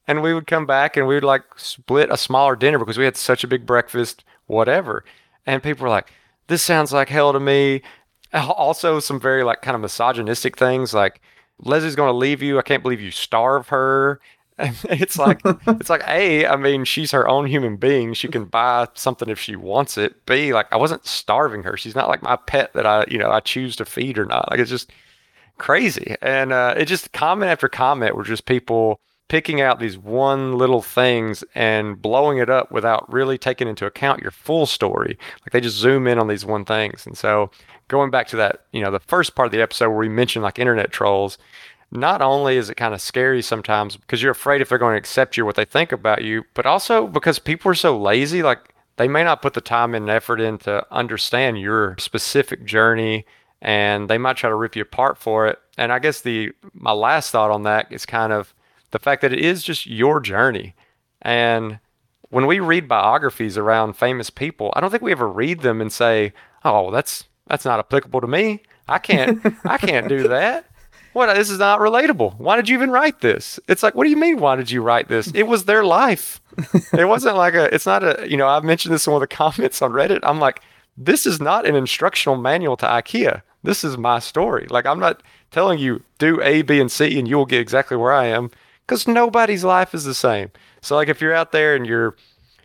And 0.08 0.22
we 0.22 0.34
would 0.34 0.48
come 0.48 0.66
back 0.66 0.98
and 0.98 1.08
we 1.08 1.16
would 1.16 1.24
like 1.24 1.44
split 1.56 2.10
a 2.12 2.18
smaller 2.18 2.56
dinner 2.56 2.80
because 2.80 2.98
we 2.98 3.06
had 3.06 3.16
such 3.16 3.44
a 3.44 3.48
big 3.48 3.66
breakfast, 3.66 4.26
whatever. 4.48 5.06
And 5.46 5.64
people 5.64 5.84
were 5.84 5.90
like, 5.90 6.12
"This 6.48 6.64
sounds 6.64 6.92
like 6.92 7.10
hell 7.10 7.34
to 7.34 7.40
me." 7.40 7.82
Also, 8.34 9.02
some 9.02 9.20
very 9.20 9.44
like 9.44 9.62
kind 9.62 9.76
of 9.76 9.82
misogynistic 9.82 10.58
things 10.58 10.94
like 10.94 11.22
Leslie's 11.60 11.98
going 11.98 12.08
to 12.08 12.18
leave 12.18 12.42
you. 12.42 12.58
I 12.58 12.62
can't 12.62 12.82
believe 12.82 13.02
you 13.02 13.12
starve 13.12 13.68
her. 13.70 14.22
it's 14.90 15.18
like 15.18 15.42
it's 15.68 15.90
like 15.90 16.04
a 16.08 16.46
i 16.46 16.56
mean 16.56 16.84
she's 16.86 17.12
her 17.12 17.28
own 17.28 17.46
human 17.46 17.78
being. 17.78 18.14
She 18.14 18.28
can 18.28 18.46
buy 18.46 18.88
something 18.94 19.30
if 19.30 19.40
she 19.40 19.56
wants 19.56 19.98
it. 19.98 20.26
B 20.26 20.54
like 20.54 20.68
i 20.72 20.78
wasn't 20.78 21.06
starving 21.06 21.64
her. 21.64 21.78
She's 21.78 21.96
not 21.96 22.10
like 22.10 22.22
my 22.22 22.36
pet 22.36 22.74
that 22.74 22.86
i 22.86 23.06
you 23.08 23.18
know 23.18 23.32
i 23.32 23.40
choose 23.40 23.76
to 23.78 23.86
feed 23.86 24.18
or 24.18 24.26
not. 24.26 24.50
Like 24.52 24.60
it's 24.60 24.70
just 24.70 24.92
crazy. 25.58 26.16
And 26.22 26.54
uh 26.54 26.76
it 26.78 26.86
just 26.86 27.12
comment 27.12 27.52
after 27.52 27.70
comment 27.70 28.16
were 28.16 28.24
just 28.24 28.46
people 28.46 29.00
picking 29.28 29.62
out 29.62 29.80
these 29.80 29.98
one 29.98 30.58
little 30.58 30.82
things 30.82 31.42
and 31.56 32.02
blowing 32.02 32.38
it 32.38 32.50
up 32.50 32.70
without 32.70 33.12
really 33.12 33.38
taking 33.38 33.66
into 33.68 33.86
account 33.86 34.22
your 34.22 34.32
full 34.32 34.66
story. 34.66 35.18
Like 35.42 35.54
they 35.54 35.62
just 35.62 35.78
zoom 35.78 36.06
in 36.06 36.20
on 36.20 36.28
these 36.28 36.46
one 36.46 36.66
things. 36.66 37.08
And 37.08 37.18
so 37.18 37.50
going 37.92 38.10
back 38.10 38.26
to 38.26 38.38
that 38.38 38.66
you 38.72 38.82
know 38.82 38.90
the 38.90 39.00
first 39.00 39.36
part 39.36 39.46
of 39.46 39.52
the 39.52 39.62
episode 39.62 39.90
where 39.90 40.00
we 40.00 40.10
mentioned 40.10 40.44
like 40.44 40.58
internet 40.58 40.92
trolls 40.92 41.38
not 41.92 42.22
only 42.22 42.58
is 42.58 42.70
it 42.70 42.76
kind 42.76 42.94
of 42.94 43.02
scary 43.02 43.42
sometimes 43.42 43.98
because 43.98 44.22
you're 44.22 44.32
afraid 44.32 44.62
if 44.62 44.70
they're 44.70 44.78
going 44.78 44.94
to 44.94 45.00
accept 45.00 45.36
you 45.36 45.46
what 45.46 45.56
they 45.56 45.66
think 45.66 45.92
about 45.92 46.24
you, 46.24 46.46
but 46.54 46.66
also 46.66 47.08
because 47.08 47.38
people 47.38 47.70
are 47.70 47.76
so 47.76 47.98
lazy, 48.00 48.42
like 48.42 48.74
they 48.96 49.08
may 49.08 49.24
not 49.24 49.42
put 49.42 49.54
the 49.54 49.62
time 49.62 49.94
and 49.94 50.10
effort 50.10 50.40
in 50.40 50.58
to 50.60 50.86
understand 50.92 51.60
your 51.60 51.96
specific 52.00 52.66
journey 52.66 53.26
and 53.62 54.10
they 54.10 54.18
might 54.18 54.38
try 54.38 54.50
to 54.50 54.56
rip 54.56 54.76
you 54.76 54.82
apart 54.82 55.18
for 55.18 55.48
it. 55.48 55.60
And 55.78 55.92
I 55.92 56.00
guess 56.00 56.22
the 56.22 56.52
my 56.74 56.92
last 56.92 57.32
thought 57.32 57.52
on 57.52 57.64
that 57.64 57.92
is 57.92 58.06
kind 58.06 58.34
of 58.34 58.54
the 58.92 59.00
fact 59.00 59.22
that 59.22 59.34
it 59.34 59.40
is 59.40 59.64
just 59.64 59.86
your 59.86 60.20
journey. 60.20 60.76
And 61.22 61.80
when 62.30 62.48
we 62.48 62.60
read 62.60 62.88
biographies 62.88 63.58
around 63.58 63.94
famous 63.94 64.30
people, 64.30 64.72
I 64.76 64.82
don't 64.82 64.90
think 64.90 65.04
we 65.04 65.12
ever 65.12 65.30
read 65.30 65.62
them 65.62 65.82
and 65.82 65.92
say, 65.92 66.34
"Oh, 66.64 66.90
that's 66.90 67.26
that's 67.48 67.66
not 67.66 67.80
applicable 67.80 68.22
to 68.22 68.28
me. 68.28 68.64
I 68.88 68.98
can't 68.98 69.46
I 69.66 69.78
can't 69.78 70.08
do 70.08 70.28
that." 70.28 70.66
What? 71.14 71.34
This 71.34 71.50
is 71.50 71.60
not 71.60 71.80
relatable. 71.80 72.38
Why 72.38 72.56
did 72.56 72.70
you 72.70 72.76
even 72.76 72.92
write 72.92 73.22
this? 73.22 73.60
It's 73.68 73.84
like 73.84 73.96
what 73.96 74.06
do 74.06 74.10
you 74.10 74.18
mean 74.18 74.40
why 74.40 74.56
did 74.56 74.72
you 74.72 74.82
write 74.82 75.08
this? 75.08 75.32
It 75.34 75.44
was 75.44 75.66
their 75.66 75.84
life. 75.84 76.40
It 76.94 77.08
wasn't 77.08 77.38
like 77.38 77.54
a 77.54 77.74
it's 77.74 77.86
not 77.86 78.04
a 78.04 78.30
you 78.30 78.38
know 78.38 78.48
i've 78.48 78.64
mentioned 78.64 78.94
this 78.94 79.08
in 79.08 79.14
one 79.14 79.22
of 79.22 79.30
the 79.30 79.36
comments 79.42 79.82
on 79.82 79.92
reddit. 79.92 80.20
I'm 80.24 80.40
like 80.40 80.62
this 80.98 81.26
is 81.26 81.40
not 81.40 81.66
an 81.66 81.76
instructional 81.76 82.38
manual 82.38 82.78
to 82.78 82.86
ikea. 82.86 83.42
This 83.64 83.84
is 83.84 83.98
my 83.98 84.20
story. 84.20 84.68
Like 84.70 84.86
i'm 84.86 85.00
not 85.00 85.24
telling 85.52 85.80
you 85.80 86.04
do 86.18 86.42
a 86.42 86.62
b 86.62 86.80
and 86.80 86.92
c 86.92 87.18
and 87.18 87.28
you 87.28 87.38
will 87.38 87.46
get 87.46 87.62
exactly 87.62 87.98
where 87.98 88.14
i 88.14 88.26
am 88.26 88.52
because 88.86 89.08
nobody's 89.08 89.64
life 89.64 89.94
is 89.94 90.04
the 90.04 90.14
same. 90.14 90.52
So 90.82 90.96
like 90.96 91.10
if 91.10 91.22
you're 91.22 91.34
out 91.34 91.52
there 91.52 91.76
and 91.76 91.86
you're 91.86 92.16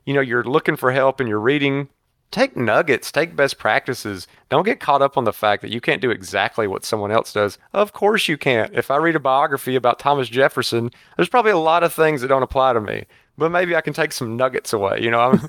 you 0.04 0.14
know 0.14 0.20
you're 0.20 0.44
looking 0.44 0.76
for 0.76 0.90
help 0.92 1.20
and 1.20 1.28
you're 1.28 1.40
reading 1.40 1.88
take 2.30 2.56
nuggets, 2.56 3.12
take 3.12 3.36
best 3.36 3.58
practices. 3.58 4.26
Don't 4.48 4.64
get 4.64 4.80
caught 4.80 5.02
up 5.02 5.16
on 5.16 5.24
the 5.24 5.32
fact 5.32 5.62
that 5.62 5.72
you 5.72 5.80
can't 5.80 6.02
do 6.02 6.10
exactly 6.10 6.66
what 6.66 6.84
someone 6.84 7.10
else 7.12 7.32
does. 7.32 7.58
Of 7.72 7.92
course 7.92 8.28
you 8.28 8.36
can't. 8.36 8.74
If 8.74 8.90
I 8.90 8.96
read 8.96 9.16
a 9.16 9.20
biography 9.20 9.76
about 9.76 9.98
Thomas 9.98 10.28
Jefferson, 10.28 10.90
there's 11.16 11.28
probably 11.28 11.52
a 11.52 11.58
lot 11.58 11.82
of 11.82 11.92
things 11.92 12.20
that 12.20 12.28
don't 12.28 12.42
apply 12.42 12.72
to 12.72 12.80
me. 12.80 13.06
But 13.38 13.50
maybe 13.50 13.76
I 13.76 13.82
can 13.82 13.92
take 13.92 14.12
some 14.12 14.36
nuggets 14.36 14.72
away, 14.72 15.00
you 15.02 15.10
know. 15.10 15.38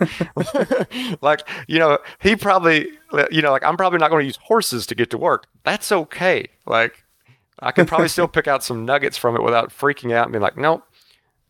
Like, 1.21 1.47
you 1.67 1.79
know, 1.79 1.99
he 2.21 2.35
probably, 2.35 2.87
you 3.31 3.41
know, 3.41 3.51
like 3.51 3.63
I'm 3.63 3.77
probably 3.77 3.99
not 3.99 4.09
going 4.09 4.21
to 4.21 4.25
use 4.25 4.37
horses 4.43 4.85
to 4.87 4.95
get 4.95 5.09
to 5.11 5.17
work. 5.17 5.47
That's 5.63 5.91
okay. 5.91 6.47
Like, 6.65 7.03
I 7.59 7.71
can 7.71 7.85
probably 7.85 8.07
still 8.09 8.27
pick 8.27 8.47
out 8.47 8.63
some 8.63 8.85
nuggets 8.85 9.17
from 9.17 9.35
it 9.35 9.43
without 9.43 9.69
freaking 9.69 10.13
out 10.13 10.25
and 10.25 10.33
being 10.33 10.41
like, 10.41 10.57
nope, 10.57 10.83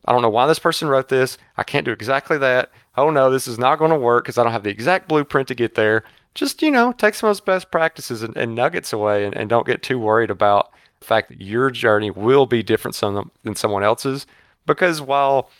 I 0.04 0.12
don't 0.12 0.22
know 0.22 0.30
why 0.30 0.46
this 0.46 0.58
person 0.58 0.88
wrote 0.88 1.08
this. 1.08 1.38
I 1.56 1.64
can't 1.64 1.84
do 1.84 1.92
exactly 1.92 2.38
that 2.38 2.70
oh 2.98 3.10
no, 3.10 3.30
this 3.30 3.48
is 3.48 3.58
not 3.58 3.78
going 3.78 3.90
to 3.90 3.98
work 3.98 4.24
because 4.24 4.38
I 4.38 4.42
don't 4.42 4.52
have 4.52 4.64
the 4.64 4.70
exact 4.70 5.08
blueprint 5.08 5.48
to 5.48 5.54
get 5.54 5.74
there. 5.74 6.04
Just, 6.34 6.62
you 6.62 6.70
know, 6.70 6.92
take 6.92 7.14
some 7.14 7.28
of 7.28 7.36
those 7.36 7.40
best 7.40 7.70
practices 7.70 8.22
and, 8.22 8.36
and 8.36 8.54
nuggets 8.54 8.92
away 8.92 9.24
and, 9.24 9.36
and, 9.36 9.48
don't 9.48 9.66
get 9.66 9.82
too 9.82 9.98
worried 9.98 10.30
about 10.30 10.70
the 11.00 11.06
fact 11.06 11.28
that 11.30 11.40
your 11.40 11.70
journey 11.70 12.10
will 12.10 12.46
be 12.46 12.62
different 12.62 12.94
some, 12.94 13.30
than 13.42 13.56
someone 13.56 13.82
else's. 13.82 14.26
Because 14.66 15.00
while 15.00 15.50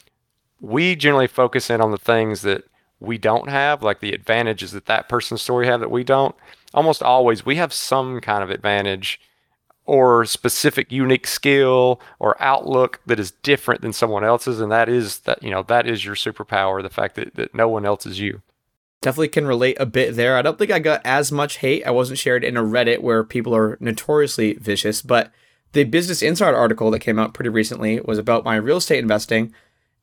we 0.61 0.95
generally 0.95 1.27
focus 1.27 1.71
in 1.71 1.81
on 1.81 1.91
the 1.91 1.99
things 1.99 2.43
that 2.43 2.65
we 3.01 3.19
don't 3.19 3.49
have, 3.49 3.83
like 3.83 4.01
the 4.01 4.13
advantages 4.13 4.73
that 4.73 4.87
that 4.87 5.09
person's 5.09 5.43
story 5.43 5.67
have 5.67 5.81
that 5.81 5.91
we 5.91 6.05
don't, 6.05 6.35
almost 6.75 7.03
always 7.03 7.47
we 7.47 7.57
have 7.57 7.73
some 7.73 8.21
kind 8.21 8.43
of 8.43 8.51
advantage 8.51 9.21
or 9.89 10.27
specific 10.27 10.93
unique 10.93 11.27
skill 11.27 11.99
or 12.19 12.41
outlook 12.43 13.01
that 13.07 13.19
is 13.19 13.31
different 13.43 13.81
than 13.81 13.91
someone 13.91 14.23
else's 14.23 14.61
and 14.61 14.71
that 14.71 14.87
is 14.87 15.21
that 15.21 15.43
you 15.43 15.51
know 15.51 15.63
that 15.63 15.87
is 15.87 16.05
your 16.05 16.15
superpower 16.15 16.83
the 16.83 16.91
fact 16.91 17.15
that, 17.15 17.35
that 17.37 17.55
no 17.55 17.67
one 17.67 17.87
else 17.87 18.05
is 18.05 18.21
you. 18.21 18.43
Definitely 19.01 19.29
can 19.29 19.47
relate 19.47 19.77
a 19.81 19.87
bit 19.87 20.15
there. 20.15 20.37
I 20.37 20.43
don't 20.43 20.59
think 20.59 20.71
i 20.71 20.79
got 20.79 21.01
as 21.07 21.33
much 21.33 21.59
hate. 21.59 21.87
I 21.87 21.91
wasn't 21.91 22.19
shared 22.19 22.45
in 22.45 22.57
a 22.57 22.63
reddit 22.63 23.01
where 23.01 23.25
people 23.25 23.57
are 23.57 23.79
notoriously 23.81 24.55
vicious 24.55 25.01
but 25.01 25.33
the 25.73 25.85
business 25.85 26.23
insider 26.23 26.57
article 26.57 26.91
that 26.91 27.01
came 27.01 27.19
out 27.19 27.33
pretty 27.33 27.49
recently 27.49 27.99
was 28.01 28.19
about 28.19 28.45
my 28.45 28.57
real 28.57 28.77
estate 28.77 28.99
investing 28.99 29.55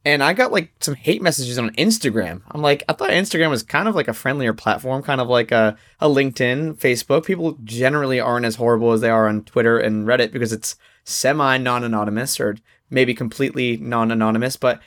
and 0.06 0.24
I 0.24 0.34
got 0.34 0.52
like 0.52 0.72
some 0.80 0.94
hate 0.94 1.22
messages 1.22 1.58
on 1.58 1.72
Instagram. 1.72 2.42
I'm 2.52 2.62
like, 2.62 2.84
I 2.88 2.94
thought 2.94 3.10
Instagram 3.10 3.50
was 3.50 3.64
kind 3.64 3.88
of 3.88 3.96
like 3.96 4.08
a 4.08 4.14
friendlier 4.14 4.54
platform, 4.54 5.02
kind 5.02 5.20
of 5.20 5.28
like 5.28 5.52
a, 5.52 5.76
a 6.00 6.08
LinkedIn, 6.08 6.76
Facebook. 6.78 7.26
People 7.26 7.58
generally 7.64 8.20
aren't 8.20 8.46
as 8.46 8.56
horrible 8.56 8.92
as 8.92 9.02
they 9.02 9.10
are 9.10 9.28
on 9.28 9.44
Twitter 9.44 9.80
and 9.80 10.06
Reddit 10.06 10.32
because 10.32 10.54
it's 10.54 10.76
semi 11.04 11.58
non 11.58 11.84
anonymous 11.84 12.40
or 12.40 12.56
maybe 12.92 13.16
completely 13.16 13.78
non 13.78 14.12
anonymous. 14.12 14.58
But 14.58 14.80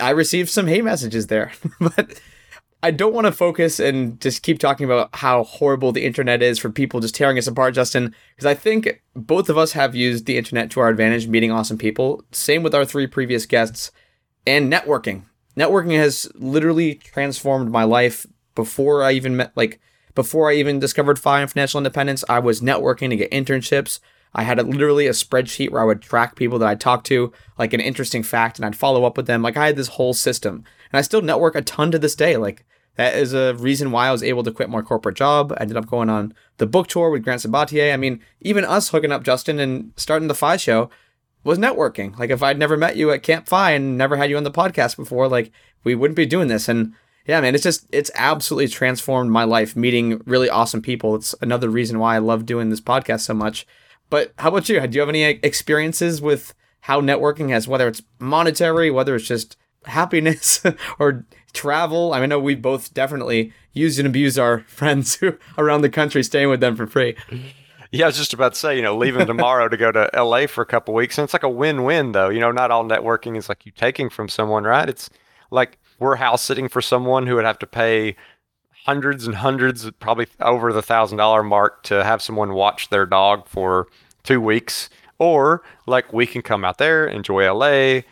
I 0.00 0.10
received 0.10 0.50
some 0.50 0.66
hate 0.66 0.84
messages 0.84 1.28
there. 1.28 1.50
but 1.80 2.20
I 2.82 2.90
don't 2.90 3.14
want 3.14 3.26
to 3.26 3.32
focus 3.32 3.80
and 3.80 4.20
just 4.20 4.42
keep 4.42 4.58
talking 4.58 4.84
about 4.84 5.08
how 5.16 5.44
horrible 5.44 5.92
the 5.92 6.04
internet 6.04 6.42
is 6.42 6.58
for 6.58 6.68
people 6.68 7.00
just 7.00 7.14
tearing 7.14 7.38
us 7.38 7.46
apart, 7.46 7.74
Justin, 7.74 8.14
because 8.36 8.46
I 8.46 8.54
think 8.54 9.02
both 9.16 9.48
of 9.48 9.56
us 9.56 9.72
have 9.72 9.94
used 9.94 10.26
the 10.26 10.36
internet 10.36 10.70
to 10.72 10.80
our 10.80 10.88
advantage, 10.90 11.26
meeting 11.26 11.50
awesome 11.50 11.78
people. 11.78 12.22
Same 12.32 12.62
with 12.62 12.74
our 12.74 12.84
three 12.84 13.06
previous 13.06 13.46
guests 13.46 13.90
and 14.48 14.72
networking. 14.72 15.22
Networking 15.56 15.96
has 15.96 16.30
literally 16.34 16.96
transformed 16.96 17.70
my 17.70 17.84
life 17.84 18.26
before 18.54 19.02
I 19.02 19.12
even 19.12 19.36
met, 19.36 19.52
like, 19.56 19.80
before 20.14 20.50
I 20.50 20.54
even 20.54 20.78
discovered 20.78 21.18
FI 21.18 21.42
and 21.42 21.50
financial 21.50 21.78
independence. 21.78 22.24
I 22.28 22.38
was 22.38 22.60
networking 22.60 23.10
to 23.10 23.16
get 23.16 23.30
internships. 23.30 24.00
I 24.34 24.42
had 24.42 24.58
a, 24.58 24.62
literally 24.62 25.06
a 25.06 25.12
spreadsheet 25.12 25.70
where 25.70 25.80
I 25.80 25.84
would 25.84 26.02
track 26.02 26.36
people 26.36 26.58
that 26.58 26.68
I 26.68 26.74
talked 26.74 27.06
to, 27.06 27.32
like 27.58 27.72
an 27.72 27.80
interesting 27.80 28.22
fact, 28.22 28.58
and 28.58 28.66
I'd 28.66 28.76
follow 28.76 29.04
up 29.04 29.16
with 29.16 29.26
them. 29.26 29.42
Like, 29.42 29.56
I 29.56 29.66
had 29.66 29.76
this 29.76 29.88
whole 29.88 30.14
system. 30.14 30.64
And 30.92 30.98
I 30.98 31.02
still 31.02 31.22
network 31.22 31.54
a 31.54 31.62
ton 31.62 31.90
to 31.92 31.98
this 31.98 32.14
day. 32.14 32.36
Like, 32.36 32.64
that 32.96 33.14
is 33.14 33.32
a 33.32 33.54
reason 33.54 33.92
why 33.92 34.08
I 34.08 34.12
was 34.12 34.24
able 34.24 34.42
to 34.42 34.50
quit 34.50 34.68
my 34.68 34.82
corporate 34.82 35.16
job. 35.16 35.52
I 35.52 35.62
ended 35.62 35.76
up 35.76 35.86
going 35.86 36.10
on 36.10 36.34
the 36.56 36.66
book 36.66 36.88
tour 36.88 37.10
with 37.10 37.22
Grant 37.22 37.42
Sabatier. 37.42 37.94
I 37.94 37.96
mean, 37.96 38.20
even 38.40 38.64
us 38.64 38.88
hooking 38.88 39.12
up 39.12 39.22
Justin 39.22 39.60
and 39.60 39.92
starting 39.96 40.26
the 40.26 40.34
FI 40.34 40.56
show, 40.56 40.90
was 41.44 41.58
networking. 41.58 42.18
Like 42.18 42.30
if 42.30 42.42
I'd 42.42 42.58
never 42.58 42.76
met 42.76 42.96
you 42.96 43.10
at 43.10 43.22
Camp 43.22 43.48
FI 43.48 43.72
and 43.72 43.96
never 43.96 44.16
had 44.16 44.30
you 44.30 44.36
on 44.36 44.44
the 44.44 44.50
podcast 44.50 44.96
before, 44.96 45.28
like 45.28 45.50
we 45.84 45.94
wouldn't 45.94 46.16
be 46.16 46.26
doing 46.26 46.48
this. 46.48 46.68
And 46.68 46.94
yeah, 47.26 47.40
man, 47.40 47.54
it's 47.54 47.64
just 47.64 47.86
it's 47.92 48.10
absolutely 48.14 48.68
transformed 48.68 49.30
my 49.30 49.44
life 49.44 49.76
meeting 49.76 50.20
really 50.24 50.48
awesome 50.48 50.82
people. 50.82 51.14
It's 51.14 51.34
another 51.40 51.68
reason 51.68 51.98
why 51.98 52.16
I 52.16 52.18
love 52.18 52.46
doing 52.46 52.70
this 52.70 52.80
podcast 52.80 53.20
so 53.20 53.34
much. 53.34 53.66
But 54.10 54.32
how 54.38 54.48
about 54.48 54.68
you? 54.68 54.80
Do 54.86 54.96
you 54.96 55.00
have 55.00 55.08
any 55.08 55.22
experiences 55.22 56.22
with 56.22 56.54
how 56.82 57.00
networking 57.00 57.50
has 57.50 57.68
whether 57.68 57.86
it's 57.86 58.02
monetary, 58.18 58.90
whether 58.90 59.14
it's 59.14 59.26
just 59.26 59.56
happiness 59.84 60.62
or 60.98 61.26
travel? 61.52 62.12
I, 62.12 62.16
mean, 62.16 62.24
I 62.24 62.26
know 62.26 62.38
we've 62.38 62.62
both 62.62 62.94
definitely 62.94 63.52
used 63.72 63.98
and 63.98 64.08
abused 64.08 64.38
our 64.38 64.60
friends 64.66 65.16
who 65.16 65.34
around 65.58 65.82
the 65.82 65.90
country 65.90 66.22
staying 66.22 66.48
with 66.48 66.60
them 66.60 66.76
for 66.76 66.86
free. 66.86 67.16
Yeah, 67.90 68.04
I 68.04 68.08
was 68.08 68.16
just 68.16 68.34
about 68.34 68.54
to 68.54 68.58
say, 68.58 68.76
you 68.76 68.82
know, 68.82 68.96
leaving 68.96 69.26
tomorrow 69.28 69.68
to 69.68 69.76
go 69.76 69.90
to 69.92 70.10
LA 70.14 70.46
for 70.46 70.62
a 70.62 70.66
couple 70.66 70.94
weeks. 70.94 71.18
And 71.18 71.24
it's 71.24 71.32
like 71.32 71.42
a 71.42 71.48
win 71.48 71.84
win, 71.84 72.12
though. 72.12 72.28
You 72.28 72.40
know, 72.40 72.52
not 72.52 72.70
all 72.70 72.84
networking 72.84 73.36
is 73.36 73.48
like 73.48 73.64
you 73.66 73.72
taking 73.72 74.10
from 74.10 74.28
someone, 74.28 74.64
right? 74.64 74.88
It's 74.88 75.10
like 75.50 75.78
we're 75.98 76.16
house 76.16 76.42
sitting 76.42 76.68
for 76.68 76.82
someone 76.82 77.26
who 77.26 77.36
would 77.36 77.44
have 77.44 77.58
to 77.60 77.66
pay 77.66 78.16
hundreds 78.84 79.26
and 79.26 79.36
hundreds, 79.36 79.90
probably 79.92 80.26
over 80.40 80.72
the 80.72 80.82
thousand 80.82 81.18
dollar 81.18 81.42
mark 81.42 81.82
to 81.84 82.04
have 82.04 82.22
someone 82.22 82.52
watch 82.54 82.88
their 82.90 83.06
dog 83.06 83.46
for 83.46 83.88
two 84.22 84.40
weeks. 84.40 84.88
Or 85.18 85.62
like 85.86 86.12
we 86.12 86.26
can 86.26 86.42
come 86.42 86.64
out 86.64 86.78
there, 86.78 87.06
enjoy 87.06 87.52
LA, 87.52 88.02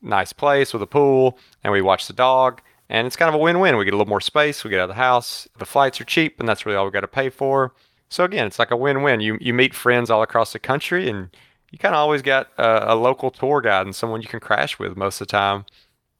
nice 0.00 0.32
place 0.32 0.72
with 0.72 0.82
a 0.82 0.86
pool, 0.86 1.38
and 1.64 1.72
we 1.72 1.82
watch 1.82 2.06
the 2.06 2.12
dog. 2.12 2.60
And 2.88 3.06
it's 3.06 3.16
kind 3.16 3.28
of 3.28 3.34
a 3.34 3.38
win 3.38 3.58
win. 3.58 3.76
We 3.76 3.84
get 3.84 3.94
a 3.94 3.96
little 3.96 4.08
more 4.08 4.20
space, 4.20 4.62
we 4.62 4.70
get 4.70 4.78
out 4.78 4.84
of 4.84 4.88
the 4.90 4.94
house, 4.94 5.48
the 5.58 5.64
flights 5.64 6.00
are 6.00 6.04
cheap, 6.04 6.38
and 6.38 6.48
that's 6.48 6.66
really 6.66 6.76
all 6.76 6.84
we 6.84 6.90
got 6.90 7.00
to 7.00 7.08
pay 7.08 7.30
for. 7.30 7.72
So 8.12 8.24
again, 8.24 8.46
it's 8.46 8.58
like 8.58 8.70
a 8.70 8.76
win 8.76 9.02
win. 9.02 9.20
You, 9.20 9.38
you 9.40 9.54
meet 9.54 9.74
friends 9.74 10.10
all 10.10 10.22
across 10.22 10.52
the 10.52 10.58
country, 10.58 11.08
and 11.08 11.30
you 11.70 11.78
kind 11.78 11.94
of 11.94 11.98
always 11.98 12.20
got 12.20 12.48
a, 12.58 12.92
a 12.92 12.94
local 12.94 13.30
tour 13.30 13.62
guide 13.62 13.86
and 13.86 13.96
someone 13.96 14.20
you 14.20 14.28
can 14.28 14.38
crash 14.38 14.78
with 14.78 14.98
most 14.98 15.20
of 15.20 15.28
the 15.28 15.32
time. 15.32 15.64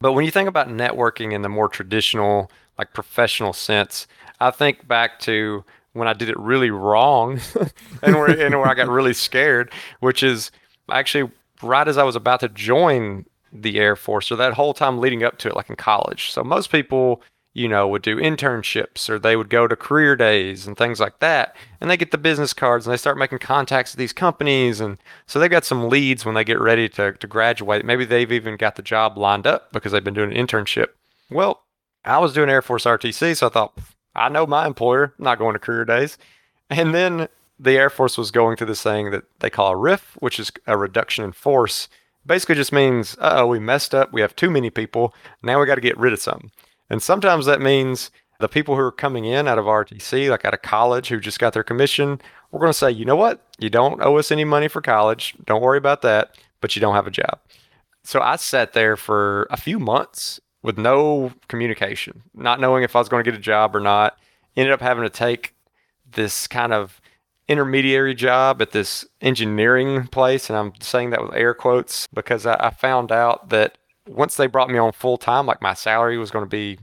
But 0.01 0.15
when 0.15 0.25
you 0.25 0.31
think 0.31 0.49
about 0.49 0.69
networking 0.69 1.33
in 1.33 1.43
the 1.43 1.51
more 1.51 1.69
traditional, 1.69 2.51
like 2.79 2.95
professional 2.95 3.53
sense, 3.53 4.07
I 4.41 4.51
think 4.51 4.89
back 4.89 5.21
to 5.21 5.65
when 5.93 6.09
I 6.09 6.15
did 6.15 6.31
it 6.31 6.39
really 6.39 6.71
wrong 6.71 7.39
and, 8.03 8.17
where, 8.17 8.31
and 8.31 8.55
where 8.59 8.69
I 8.69 8.75
got 8.75 8.89
really 8.89 9.13
scared, 9.13 9.71
which 10.01 10.23
is 10.23 10.51
actually 10.91 11.31
right 11.63 11.87
as 11.87 11.99
I 11.99 12.05
was 12.05 12.17
about 12.17 12.41
to 12.41 12.49
join 12.49 13.27
the 13.53 13.79
Air 13.79 13.97
Force 13.97 14.33
or 14.33 14.37
that 14.37 14.55
whole 14.55 14.73
time 14.73 14.99
leading 14.99 15.23
up 15.23 15.37
to 15.39 15.49
it, 15.49 15.57
like 15.57 15.69
in 15.69 15.77
college. 15.77 16.31
So 16.31 16.43
most 16.43 16.73
people, 16.73 17.23
you 17.55 17.69
know, 17.69 17.87
would 17.87 18.03
do 18.03 18.17
internships 18.17 19.11
or 19.11 19.19
they 19.19 19.37
would 19.37 19.51
go 19.51 19.67
to 19.67 19.77
career 19.77 20.17
days 20.17 20.67
and 20.67 20.77
things 20.77 20.99
like 20.99 21.19
that. 21.21 21.55
And 21.81 21.91
they 21.91 21.99
get 21.99 22.11
the 22.11 22.19
business 22.19 22.55
cards 22.55 22.87
and 22.87 22.93
they 22.93 22.99
start 22.99 23.19
making 23.19 23.41
contacts 23.41 23.93
with 23.93 23.99
these 23.99 24.13
companies. 24.13 24.81
And 24.81 24.97
so 25.27 25.39
they 25.39 25.49
got 25.49 25.65
some 25.65 25.89
leads 25.89 26.25
when 26.25 26.35
they 26.35 26.45
get 26.45 26.61
ready 26.61 26.89
to, 26.91 27.13
to 27.13 27.27
graduate. 27.27 27.85
Maybe 27.85 28.05
they've 28.05 28.33
even 28.33 28.57
got 28.57 28.77
the 28.77 28.83
job 28.83 29.19
lined 29.19 29.47
up 29.47 29.71
because 29.73 29.93
they've 29.93 30.03
been 30.03 30.15
doing 30.15 30.35
an 30.35 30.47
internship. 30.47 30.89
Well, 31.31 31.63
I 32.05 32.19
was 32.19 32.33
doing 32.33 32.49
Air 32.49 32.63
Force 32.63 32.85
ROTC, 32.85 33.37
so 33.37 33.47
I 33.47 33.51
thought, 33.51 33.79
I 34.15 34.29
know 34.29 34.47
my 34.47 34.67
employer, 34.67 35.15
I'm 35.19 35.25
not 35.25 35.39
going 35.39 35.53
to 35.53 35.59
career 35.59 35.85
days. 35.85 36.17
And 36.71 36.95
then 36.95 37.29
the 37.59 37.77
Air 37.77 37.91
Force 37.91 38.17
was 38.17 38.31
going 38.31 38.57
through 38.57 38.67
this 38.69 38.83
thing 38.83 39.11
that 39.11 39.25
they 39.41 39.51
call 39.51 39.73
a 39.73 39.77
RIF, 39.77 40.17
which 40.21 40.41
is 40.41 40.51
a 40.67 40.77
reduction 40.79 41.25
in 41.25 41.33
force. 41.33 41.89
Basically, 42.25 42.55
just 42.55 42.73
means, 42.73 43.17
uh 43.21 43.35
oh, 43.37 43.47
we 43.47 43.59
messed 43.59 43.95
up. 43.95 44.13
We 44.13 44.21
have 44.21 44.35
too 44.35 44.51
many 44.51 44.71
people. 44.71 45.15
Now 45.43 45.61
we 45.61 45.67
got 45.67 45.75
to 45.75 45.81
get 45.81 45.99
rid 45.99 46.13
of 46.13 46.21
some. 46.21 46.51
And 46.91 47.03
sometimes 47.03 47.47
that 47.47 47.61
means 47.61 48.11
the 48.41 48.49
people 48.49 48.75
who 48.75 48.83
are 48.83 48.93
coming 48.93 49.25
in 49.25 49.49
out 49.49 49.59
of 49.59 49.67
ROTC, 49.67 50.29
like 50.29 50.45
out 50.45 50.55
of 50.55 50.63
college, 50.63 51.09
who 51.09 51.21
just 51.21 51.39
got 51.39 51.53
their 51.53 51.63
commission, 51.63 52.21
we're 52.51 52.61
going 52.61 52.73
to 52.73 52.79
say, 52.79 52.91
you 52.91 53.05
know 53.05 53.17
what? 53.17 53.41
You 53.59 53.71
don't 53.71 54.03
owe 54.03 54.19
us 54.19 54.31
any 54.31 54.45
money 54.45 54.69
for 54.69 54.83
college. 54.83 55.35
Don't 55.47 55.63
worry 55.63 55.79
about 55.79 56.03
that, 56.03 56.37
but 56.61 56.77
you 56.77 56.81
don't 56.81 56.95
have 56.95 57.07
a 57.07 57.11
job. 57.11 57.39
So 58.05 58.21
I 58.21 58.37
sat 58.37 58.73
there 58.73 58.97
for 58.97 59.47
a 59.51 59.57
few 59.57 59.79
months 59.79 60.41
with 60.63 60.77
no 60.77 61.33
communication, 61.49 62.23
not 62.35 62.61
knowing 62.61 62.83
if 62.83 62.95
I 62.95 62.99
was 62.99 63.09
going 63.09 63.25
to 63.25 63.31
get 63.31 63.39
a 63.39 63.43
job 63.43 63.75
or 63.75 63.81
not. 63.81 64.19
Ended 64.57 64.73
up 64.73 64.81
having 64.81 65.05
to 65.05 65.11
take 65.11 65.55
this 66.13 66.47
kind 66.47 66.73
of 66.73 67.01
intermediary 67.49 68.15
job 68.15 68.61
at 68.61 68.73
this 68.73 69.05
engineering 69.21 70.07
place. 70.09 70.51
And 70.51 70.59
I'm 70.59 70.73
saying 70.81 71.11
that 71.11 71.23
with 71.23 71.35
air 71.35 71.55
quotes 71.55 72.07
because 72.09 72.45
I, 72.45 72.57
I 72.61 72.71
found 72.71 73.11
out 73.11 73.49
that 73.49 73.79
once 74.09 74.37
they 74.37 74.47
brought 74.47 74.71
me 74.71 74.79
on 74.79 74.93
full 74.93 75.17
time, 75.17 75.47
like 75.47 75.63
my 75.63 75.75
salary 75.75 76.19
was 76.19 76.31
going 76.31 76.45
to 76.45 76.49
be 76.49 76.79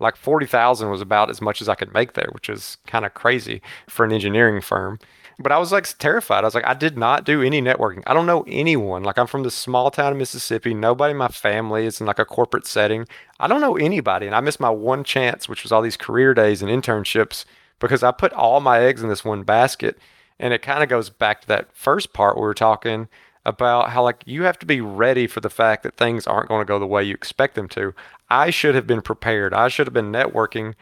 like 0.00 0.16
40,000 0.16 0.90
was 0.90 1.00
about 1.00 1.30
as 1.30 1.40
much 1.40 1.62
as 1.62 1.68
I 1.68 1.74
could 1.74 1.94
make 1.94 2.14
there, 2.14 2.28
which 2.32 2.48
is 2.48 2.78
kind 2.86 3.04
of 3.04 3.14
crazy 3.14 3.62
for 3.88 4.04
an 4.04 4.12
engineering 4.12 4.60
firm. 4.60 4.98
But 5.38 5.52
I 5.52 5.58
was 5.58 5.72
like 5.72 5.86
terrified. 5.98 6.44
I 6.44 6.46
was 6.46 6.54
like, 6.54 6.66
I 6.66 6.74
did 6.74 6.96
not 6.96 7.24
do 7.24 7.42
any 7.42 7.60
networking. 7.60 8.02
I 8.06 8.14
don't 8.14 8.26
know 8.26 8.44
anyone. 8.46 9.02
Like, 9.02 9.18
I'm 9.18 9.26
from 9.26 9.42
this 9.42 9.54
small 9.54 9.90
town 9.90 10.12
in 10.12 10.18
Mississippi. 10.18 10.74
Nobody 10.74 11.10
in 11.10 11.16
my 11.16 11.28
family 11.28 11.86
is 11.86 12.00
in 12.00 12.06
like 12.06 12.20
a 12.20 12.24
corporate 12.24 12.66
setting. 12.66 13.06
I 13.40 13.48
don't 13.48 13.60
know 13.60 13.76
anybody. 13.76 14.26
And 14.26 14.34
I 14.34 14.40
missed 14.40 14.60
my 14.60 14.70
one 14.70 15.02
chance, 15.02 15.48
which 15.48 15.64
was 15.64 15.72
all 15.72 15.82
these 15.82 15.96
career 15.96 16.34
days 16.34 16.62
and 16.62 16.70
internships 16.70 17.44
because 17.80 18.04
I 18.04 18.12
put 18.12 18.32
all 18.32 18.60
my 18.60 18.80
eggs 18.80 19.02
in 19.02 19.08
this 19.08 19.24
one 19.24 19.42
basket. 19.42 19.98
And 20.38 20.54
it 20.54 20.62
kind 20.62 20.82
of 20.84 20.88
goes 20.88 21.10
back 21.10 21.40
to 21.42 21.48
that 21.48 21.74
first 21.74 22.12
part 22.12 22.36
we 22.36 22.42
were 22.42 22.54
talking 22.54 23.08
about 23.44 23.90
how 23.90 24.02
like 24.02 24.22
you 24.26 24.44
have 24.44 24.58
to 24.58 24.66
be 24.66 24.80
ready 24.80 25.26
for 25.26 25.40
the 25.40 25.50
fact 25.50 25.82
that 25.82 25.96
things 25.96 26.26
aren't 26.26 26.48
going 26.48 26.60
to 26.60 26.68
go 26.68 26.78
the 26.78 26.86
way 26.86 27.04
you 27.04 27.14
expect 27.14 27.54
them 27.54 27.68
to. 27.68 27.94
I 28.30 28.50
should 28.50 28.74
have 28.74 28.86
been 28.86 29.02
prepared. 29.02 29.52
I 29.52 29.68
should 29.68 29.86
have 29.86 29.94
been 29.94 30.12
networking 30.12 30.74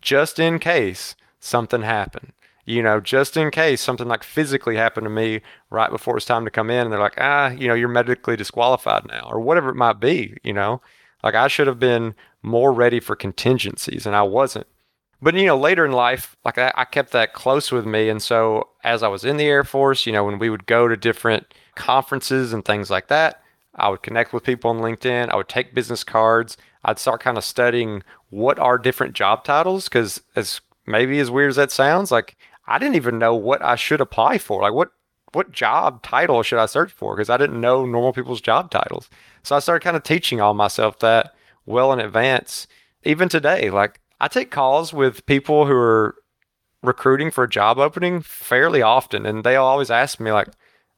just 0.00 0.38
in 0.38 0.58
case 0.58 1.14
something 1.40 1.82
happened 1.82 2.32
you 2.70 2.82
know, 2.82 3.00
just 3.00 3.36
in 3.36 3.50
case 3.50 3.80
something 3.80 4.06
like 4.06 4.22
physically 4.22 4.76
happened 4.76 5.04
to 5.04 5.10
me 5.10 5.40
right 5.70 5.90
before 5.90 6.16
it's 6.16 6.26
time 6.26 6.44
to 6.44 6.50
come 6.50 6.70
in 6.70 6.84
and 6.84 6.92
they're 6.92 7.00
like, 7.00 7.18
ah, 7.18 7.48
you 7.50 7.66
know, 7.66 7.74
you're 7.74 7.88
medically 7.88 8.36
disqualified 8.36 9.06
now 9.08 9.28
or 9.30 9.40
whatever 9.40 9.70
it 9.70 9.76
might 9.76 9.98
be, 9.98 10.36
you 10.44 10.52
know, 10.52 10.80
like 11.24 11.34
I 11.34 11.48
should 11.48 11.66
have 11.66 11.80
been 11.80 12.14
more 12.42 12.72
ready 12.72 13.00
for 13.00 13.16
contingencies 13.16 14.06
and 14.06 14.14
I 14.14 14.22
wasn't. 14.22 14.66
But, 15.20 15.34
you 15.34 15.46
know, 15.46 15.58
later 15.58 15.84
in 15.84 15.92
life, 15.92 16.36
like 16.44 16.58
I, 16.58 16.72
I 16.76 16.84
kept 16.84 17.10
that 17.12 17.34
close 17.34 17.72
with 17.72 17.86
me. 17.86 18.08
And 18.08 18.22
so 18.22 18.68
as 18.84 19.02
I 19.02 19.08
was 19.08 19.24
in 19.24 19.36
the 19.36 19.44
Air 19.44 19.64
Force, 19.64 20.06
you 20.06 20.12
know, 20.12 20.24
when 20.24 20.38
we 20.38 20.48
would 20.48 20.66
go 20.66 20.88
to 20.88 20.96
different 20.96 21.52
conferences 21.80 22.52
and 22.52 22.64
things 22.64 22.90
like 22.90 23.08
that, 23.08 23.42
I 23.74 23.88
would 23.88 24.02
connect 24.02 24.32
with 24.32 24.44
people 24.44 24.70
on 24.70 24.80
LinkedIn. 24.80 25.30
I 25.30 25.36
would 25.36 25.48
take 25.48 25.74
business 25.74 26.04
cards. 26.04 26.56
I'd 26.84 26.98
start 26.98 27.22
kind 27.22 27.38
of 27.38 27.44
studying 27.44 28.02
what 28.28 28.58
are 28.58 28.78
different 28.78 29.14
job 29.14 29.44
titles 29.44 29.84
because 29.84 30.20
as 30.36 30.60
maybe 30.86 31.18
as 31.18 31.30
weird 31.30 31.50
as 31.50 31.56
that 31.56 31.72
sounds, 31.72 32.10
like 32.10 32.36
I 32.66 32.78
didn't 32.78 32.96
even 32.96 33.18
know 33.18 33.34
what 33.34 33.62
I 33.62 33.76
should 33.76 34.00
apply 34.00 34.38
for. 34.38 34.62
Like 34.62 34.74
what 34.74 34.90
what 35.32 35.52
job 35.52 36.02
title 36.02 36.42
should 36.42 36.58
I 36.58 36.66
search 36.66 36.92
for? 36.92 37.14
Because 37.14 37.30
I 37.30 37.36
didn't 37.36 37.60
know 37.60 37.86
normal 37.86 38.12
people's 38.12 38.40
job 38.40 38.70
titles. 38.70 39.08
So 39.42 39.54
I 39.54 39.60
started 39.60 39.84
kind 39.84 39.96
of 39.96 40.02
teaching 40.02 40.40
all 40.40 40.54
myself 40.54 40.98
that 40.98 41.34
well 41.66 41.92
in 41.92 42.00
advance. 42.00 42.66
Even 43.04 43.28
today, 43.28 43.70
like 43.70 44.00
I 44.20 44.28
take 44.28 44.50
calls 44.50 44.92
with 44.92 45.24
people 45.26 45.66
who 45.66 45.74
are 45.74 46.16
recruiting 46.82 47.30
for 47.30 47.44
a 47.44 47.48
job 47.48 47.78
opening 47.78 48.20
fairly 48.20 48.82
often, 48.82 49.24
and 49.24 49.44
they 49.44 49.56
always 49.56 49.90
ask 49.90 50.18
me 50.20 50.32
like, 50.32 50.48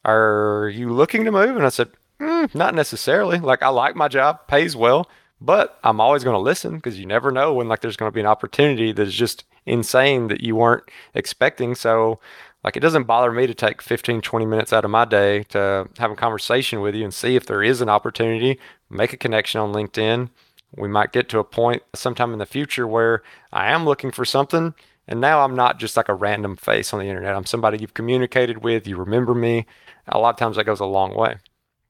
"Are 0.04 0.70
you 0.72 0.90
looking 0.90 1.24
to 1.24 1.32
move?" 1.32 1.56
And 1.56 1.66
I 1.66 1.70
said, 1.70 1.90
mm, 2.20 2.54
"Not 2.54 2.74
necessarily. 2.74 3.38
Like 3.38 3.62
I 3.62 3.68
like 3.68 3.96
my 3.96 4.08
job, 4.08 4.46
pays 4.46 4.76
well." 4.76 5.08
But 5.40 5.78
I'm 5.82 6.00
always 6.00 6.22
going 6.22 6.34
to 6.34 6.40
listen 6.40 6.76
because 6.76 7.00
you 7.00 7.06
never 7.06 7.32
know 7.32 7.52
when 7.52 7.66
like 7.66 7.80
there's 7.80 7.96
going 7.96 8.10
to 8.10 8.14
be 8.14 8.20
an 8.20 8.26
opportunity 8.26 8.92
that 8.92 9.08
is 9.08 9.14
just 9.14 9.44
insane 9.66 10.28
that 10.28 10.40
you 10.40 10.54
weren't 10.54 10.84
expecting. 11.14 11.74
So 11.74 12.20
like 12.62 12.76
it 12.76 12.80
doesn't 12.80 13.04
bother 13.04 13.32
me 13.32 13.46
to 13.46 13.54
take 13.54 13.82
15 13.82 14.20
20 14.20 14.46
minutes 14.46 14.72
out 14.72 14.84
of 14.84 14.90
my 14.90 15.04
day 15.04 15.42
to 15.44 15.88
have 15.98 16.10
a 16.10 16.16
conversation 16.16 16.80
with 16.80 16.94
you 16.94 17.04
and 17.04 17.12
see 17.12 17.34
if 17.34 17.46
there 17.46 17.62
is 17.62 17.80
an 17.80 17.88
opportunity, 17.88 18.58
make 18.88 19.12
a 19.12 19.16
connection 19.16 19.60
on 19.60 19.72
LinkedIn. 19.72 20.30
We 20.76 20.88
might 20.88 21.12
get 21.12 21.28
to 21.30 21.38
a 21.38 21.44
point 21.44 21.82
sometime 21.94 22.32
in 22.32 22.38
the 22.38 22.46
future 22.46 22.86
where 22.86 23.22
I 23.52 23.70
am 23.72 23.84
looking 23.84 24.10
for 24.10 24.24
something 24.24 24.74
and 25.08 25.20
now 25.20 25.44
I'm 25.44 25.56
not 25.56 25.78
just 25.78 25.96
like 25.96 26.08
a 26.08 26.14
random 26.14 26.56
face 26.56 26.92
on 26.92 27.00
the 27.00 27.06
internet. 27.06 27.34
I'm 27.34 27.46
somebody 27.46 27.78
you've 27.78 27.94
communicated 27.94 28.62
with, 28.62 28.86
you 28.86 28.96
remember 28.96 29.34
me. 29.34 29.66
A 30.08 30.18
lot 30.18 30.30
of 30.30 30.36
times 30.36 30.56
that 30.56 30.64
goes 30.64 30.80
a 30.80 30.86
long 30.86 31.14
way. 31.14 31.36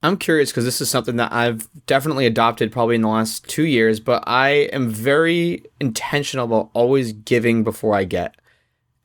I'm 0.03 0.17
curious 0.17 0.51
because 0.51 0.65
this 0.65 0.81
is 0.81 0.91
something 0.91 1.17
that 1.17 1.33
I've 1.33 1.69
definitely 1.87 2.27
adopted 2.27 2.73
probably 2.73 2.97
in 2.97 3.03
the 3.03 3.09
last 3.09 3.49
two 3.49 3.65
years, 3.65 4.01
but 4.01 4.25
I 4.27 4.69
am 4.73 4.91
very 4.91 5.65
intentional 5.81 6.47
about 6.47 6.71
always 6.75 7.13
giving 7.13 7.63
before 7.63 7.95
I 7.95 8.05
get. 8.05 8.35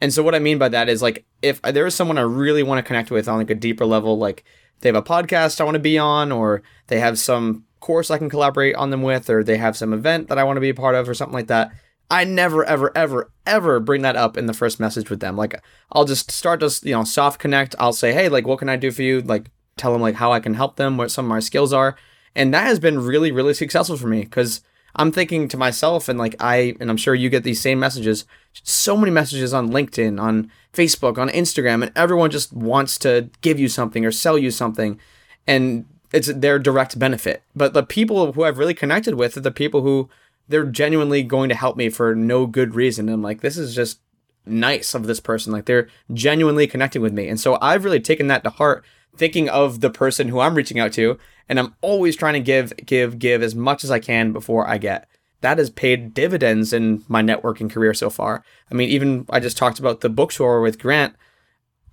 And 0.01 0.11
so 0.11 0.23
what 0.23 0.35
I 0.35 0.39
mean 0.39 0.57
by 0.57 0.69
that 0.69 0.89
is 0.89 1.01
like 1.01 1.25
if 1.41 1.61
there 1.61 1.85
is 1.85 1.93
someone 1.93 2.17
I 2.17 2.21
really 2.21 2.63
want 2.63 2.79
to 2.79 2.87
connect 2.87 3.11
with 3.11 3.27
on 3.27 3.37
like 3.37 3.49
a 3.49 3.55
deeper 3.55 3.85
level, 3.85 4.17
like 4.17 4.43
they 4.81 4.89
have 4.89 4.95
a 4.95 5.01
podcast 5.01 5.61
I 5.61 5.63
want 5.63 5.75
to 5.75 5.79
be 5.79 5.97
on, 5.97 6.31
or 6.31 6.63
they 6.87 6.99
have 6.99 7.19
some 7.19 7.65
course 7.79 8.11
I 8.11 8.17
can 8.17 8.29
collaborate 8.29 8.75
on 8.75 8.89
them 8.89 9.01
with, 9.01 9.29
or 9.29 9.43
they 9.43 9.57
have 9.57 9.77
some 9.77 9.93
event 9.93 10.29
that 10.29 10.37
I 10.37 10.43
want 10.43 10.57
to 10.57 10.61
be 10.61 10.69
a 10.69 10.75
part 10.75 10.95
of, 10.95 11.07
or 11.07 11.13
something 11.13 11.33
like 11.33 11.47
that. 11.47 11.71
I 12.09 12.23
never, 12.23 12.63
ever, 12.63 12.91
ever, 12.95 13.31
ever 13.45 13.79
bring 13.79 14.01
that 14.03 14.15
up 14.15 14.37
in 14.37 14.45
the 14.45 14.53
first 14.53 14.79
message 14.79 15.09
with 15.09 15.19
them. 15.19 15.35
Like, 15.35 15.61
I'll 15.91 16.05
just 16.05 16.31
start 16.31 16.61
to, 16.61 16.71
you 16.83 16.93
know, 16.93 17.03
soft 17.03 17.39
connect. 17.39 17.75
I'll 17.79 17.93
say, 17.93 18.13
hey, 18.13 18.29
like, 18.29 18.47
what 18.47 18.59
can 18.59 18.69
I 18.69 18.77
do 18.77 18.91
for 18.91 19.01
you? 19.01 19.21
Like, 19.21 19.47
tell 19.75 19.91
them 19.91 20.01
like 20.01 20.15
how 20.15 20.31
I 20.31 20.39
can 20.39 20.53
help 20.53 20.75
them, 20.75 20.97
what 20.97 21.11
some 21.11 21.25
of 21.25 21.29
my 21.29 21.39
skills 21.39 21.73
are. 21.73 21.95
And 22.35 22.53
that 22.53 22.65
has 22.67 22.79
been 22.79 22.99
really, 22.99 23.31
really 23.31 23.53
successful 23.53 23.97
for 23.97 24.07
me 24.07 24.21
because 24.21 24.61
I'm 24.95 25.11
thinking 25.11 25.47
to 25.49 25.57
myself, 25.57 26.09
and 26.09 26.17
like 26.17 26.35
I, 26.39 26.75
and 26.79 26.89
I'm 26.89 26.97
sure 26.97 27.13
you 27.13 27.29
get 27.29 27.43
these 27.43 27.61
same 27.61 27.79
messages, 27.79 28.25
so 28.63 28.97
many 28.97 29.11
messages 29.11 29.53
on 29.53 29.69
LinkedIn, 29.69 30.19
on 30.19 30.51
Facebook, 30.73 31.17
on 31.17 31.29
Instagram, 31.29 31.83
and 31.83 31.91
everyone 31.95 32.31
just 32.31 32.51
wants 32.53 32.97
to 32.99 33.29
give 33.41 33.59
you 33.59 33.69
something 33.69 34.05
or 34.05 34.11
sell 34.11 34.37
you 34.37 34.49
something. 34.49 34.99
And 35.45 35.85
it's 36.11 36.31
their 36.33 36.57
direct 36.57 36.97
benefit. 36.97 37.43
But 37.55 37.73
the 37.73 37.83
people 37.83 38.31
who 38.31 38.43
I've 38.43 38.57
really 38.57 38.73
connected 38.73 39.15
with 39.15 39.37
are 39.37 39.41
the 39.41 39.51
people 39.51 39.81
who 39.81 40.09
they're 40.47 40.65
genuinely 40.65 41.23
going 41.23 41.49
to 41.49 41.55
help 41.55 41.77
me 41.77 41.89
for 41.89 42.15
no 42.15 42.45
good 42.45 42.75
reason. 42.75 43.07
And 43.07 43.15
I'm 43.15 43.21
like, 43.21 43.41
this 43.41 43.57
is 43.57 43.75
just 43.75 43.99
nice 44.45 44.93
of 44.93 45.07
this 45.07 45.19
person. 45.19 45.51
Like 45.51 45.65
they're 45.65 45.89
genuinely 46.13 46.67
connecting 46.67 47.01
with 47.01 47.13
me. 47.13 47.27
And 47.27 47.39
so 47.39 47.57
I've 47.61 47.83
really 47.83 47.99
taken 47.99 48.27
that 48.27 48.43
to 48.43 48.49
heart 48.49 48.85
thinking 49.15 49.49
of 49.49 49.81
the 49.81 49.89
person 49.89 50.29
who 50.29 50.39
I'm 50.39 50.55
reaching 50.55 50.79
out 50.79 50.93
to, 50.93 51.17
and 51.49 51.59
I'm 51.59 51.75
always 51.81 52.15
trying 52.15 52.35
to 52.35 52.39
give, 52.39 52.73
give, 52.85 53.19
give 53.19 53.41
as 53.41 53.55
much 53.55 53.83
as 53.83 53.91
I 53.91 53.99
can 53.99 54.31
before 54.31 54.67
I 54.67 54.77
get. 54.77 55.07
That 55.41 55.57
has 55.57 55.69
paid 55.69 56.13
dividends 56.13 56.73
in 56.73 57.03
my 57.07 57.21
networking 57.21 57.69
career 57.69 57.93
so 57.93 58.09
far. 58.09 58.43
I 58.71 58.75
mean, 58.75 58.89
even 58.89 59.25
I 59.29 59.39
just 59.39 59.57
talked 59.57 59.79
about 59.79 60.01
the 60.01 60.09
bookstore 60.09 60.61
with 60.61 60.79
Grant. 60.79 61.15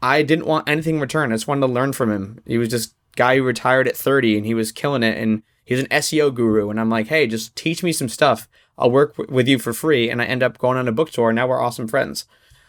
I 0.03 0.23
didn't 0.23 0.47
want 0.47 0.69
anything 0.69 0.97
in 0.97 1.01
return. 1.01 1.33
I 1.33 1.37
just 1.37 1.49
wanted 1.49 1.67
to 1.67 1.73
learn 1.73 1.93
from 1.93 2.11
him. 2.11 2.41
He 2.47 2.59
was 2.59 2.69
just 2.69 2.95
guy 3.17 3.37
who 3.37 3.43
retired 3.43 3.89
at 3.89 3.97
30 3.97 4.37
and 4.37 4.47
he 4.47 4.55
was 4.55 4.73
killing 4.73 5.03
it 5.03 5.17
and 5.17 5.43
he's 5.65 5.81
an 5.81 5.87
SEO 5.87 6.35
guru. 6.35 6.71
And 6.71 6.81
I'm 6.81 6.91
like, 6.91 7.09
hey, 7.09 7.27
just 7.27 7.57
teach 7.57 7.83
me 7.83 7.93
some 7.93 8.09
stuff. 8.09 8.49
I'll 8.77 8.91
work 8.91 9.17
w- 9.17 9.35
with 9.35 9.49
you 9.49 9.59
for 9.59 9.73
free, 9.73 10.11
and 10.11 10.21
I 10.21 10.25
end 10.25 10.43
up 10.43 10.59
going 10.59 10.79
on 10.79 10.89
a 10.89 10.93
book 10.93 11.11
tour. 11.11 11.31
And 11.31 11.37
now 11.37 11.47
we're 11.47 11.61
awesome 11.61 11.89
friends. 11.89 12.27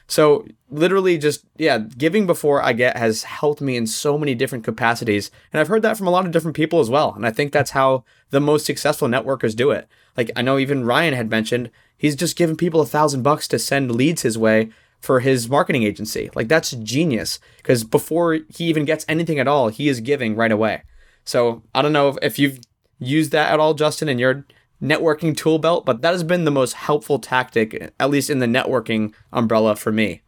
So 0.08 0.46
literally 0.70 1.18
just 1.18 1.46
yeah, 1.58 1.80
giving 1.80 2.28
before 2.28 2.62
I 2.62 2.74
get 2.74 2.98
has 2.98 3.24
helped 3.24 3.62
me 3.62 3.76
in 3.76 3.88
so 3.88 4.18
many 4.18 4.36
different 4.36 4.64
capacities. 4.64 5.32
And 5.52 5.60
I've 5.60 5.68
heard 5.68 5.82
that 5.82 5.98
from 5.98 6.08
a 6.08 6.12
lot 6.12 6.26
of 6.26 6.32
different 6.32 6.56
people 6.56 6.80
as 6.80 6.90
well. 6.90 7.14
And 7.16 7.26
I 7.26 7.32
think 7.32 7.52
that's 7.52 7.72
how 7.72 8.04
the 8.30 8.40
most 8.40 8.66
successful 8.66 9.08
networkers 9.08 9.56
do 9.56 9.72
it. 9.72 9.88
Like 10.16 10.32
I 10.36 10.42
know 10.42 10.58
even 10.58 10.86
Ryan 10.86 11.14
had 11.14 11.30
mentioned, 11.30 11.72
he's 11.98 12.16
just 12.16 12.38
giving 12.38 12.56
people 12.56 12.82
a 12.82 12.86
thousand 12.86 13.24
bucks 13.24 13.48
to 13.50 13.60
send 13.60 13.96
leads 13.96 14.22
his 14.22 14.38
way 14.38 14.70
for 15.00 15.20
his 15.22 15.50
marketing 15.50 15.84
agency. 15.84 16.30
Like 16.36 16.48
that's 16.48 16.72
genius 16.72 17.40
because 17.58 17.84
before 17.84 18.40
he 18.56 18.66
even 18.66 18.86
gets 18.86 19.06
anything 19.08 19.40
at 19.40 19.48
all, 19.48 19.70
he 19.70 19.88
is 19.88 20.02
giving 20.02 20.36
right 20.36 20.52
away. 20.52 20.84
So 21.24 21.64
I 21.74 21.82
don't 21.82 21.94
know 21.94 22.18
if 22.22 22.38
you've 22.38 22.60
used 23.00 23.32
that 23.32 23.52
at 23.52 23.60
all, 23.60 23.74
Justin, 23.74 24.10
in 24.10 24.20
your 24.20 24.46
networking 24.82 25.36
tool 25.36 25.60
belt, 25.60 25.86
but 25.86 26.02
that 26.02 26.12
has 26.12 26.24
been 26.24 26.46
the 26.46 26.52
most 26.52 26.74
helpful 26.74 27.20
tactic, 27.20 27.94
at 28.00 28.10
least 28.10 28.30
in 28.30 28.40
the 28.40 28.46
networking 28.46 29.14
umbrella 29.32 29.76
for 29.76 29.92
me. 29.92 30.22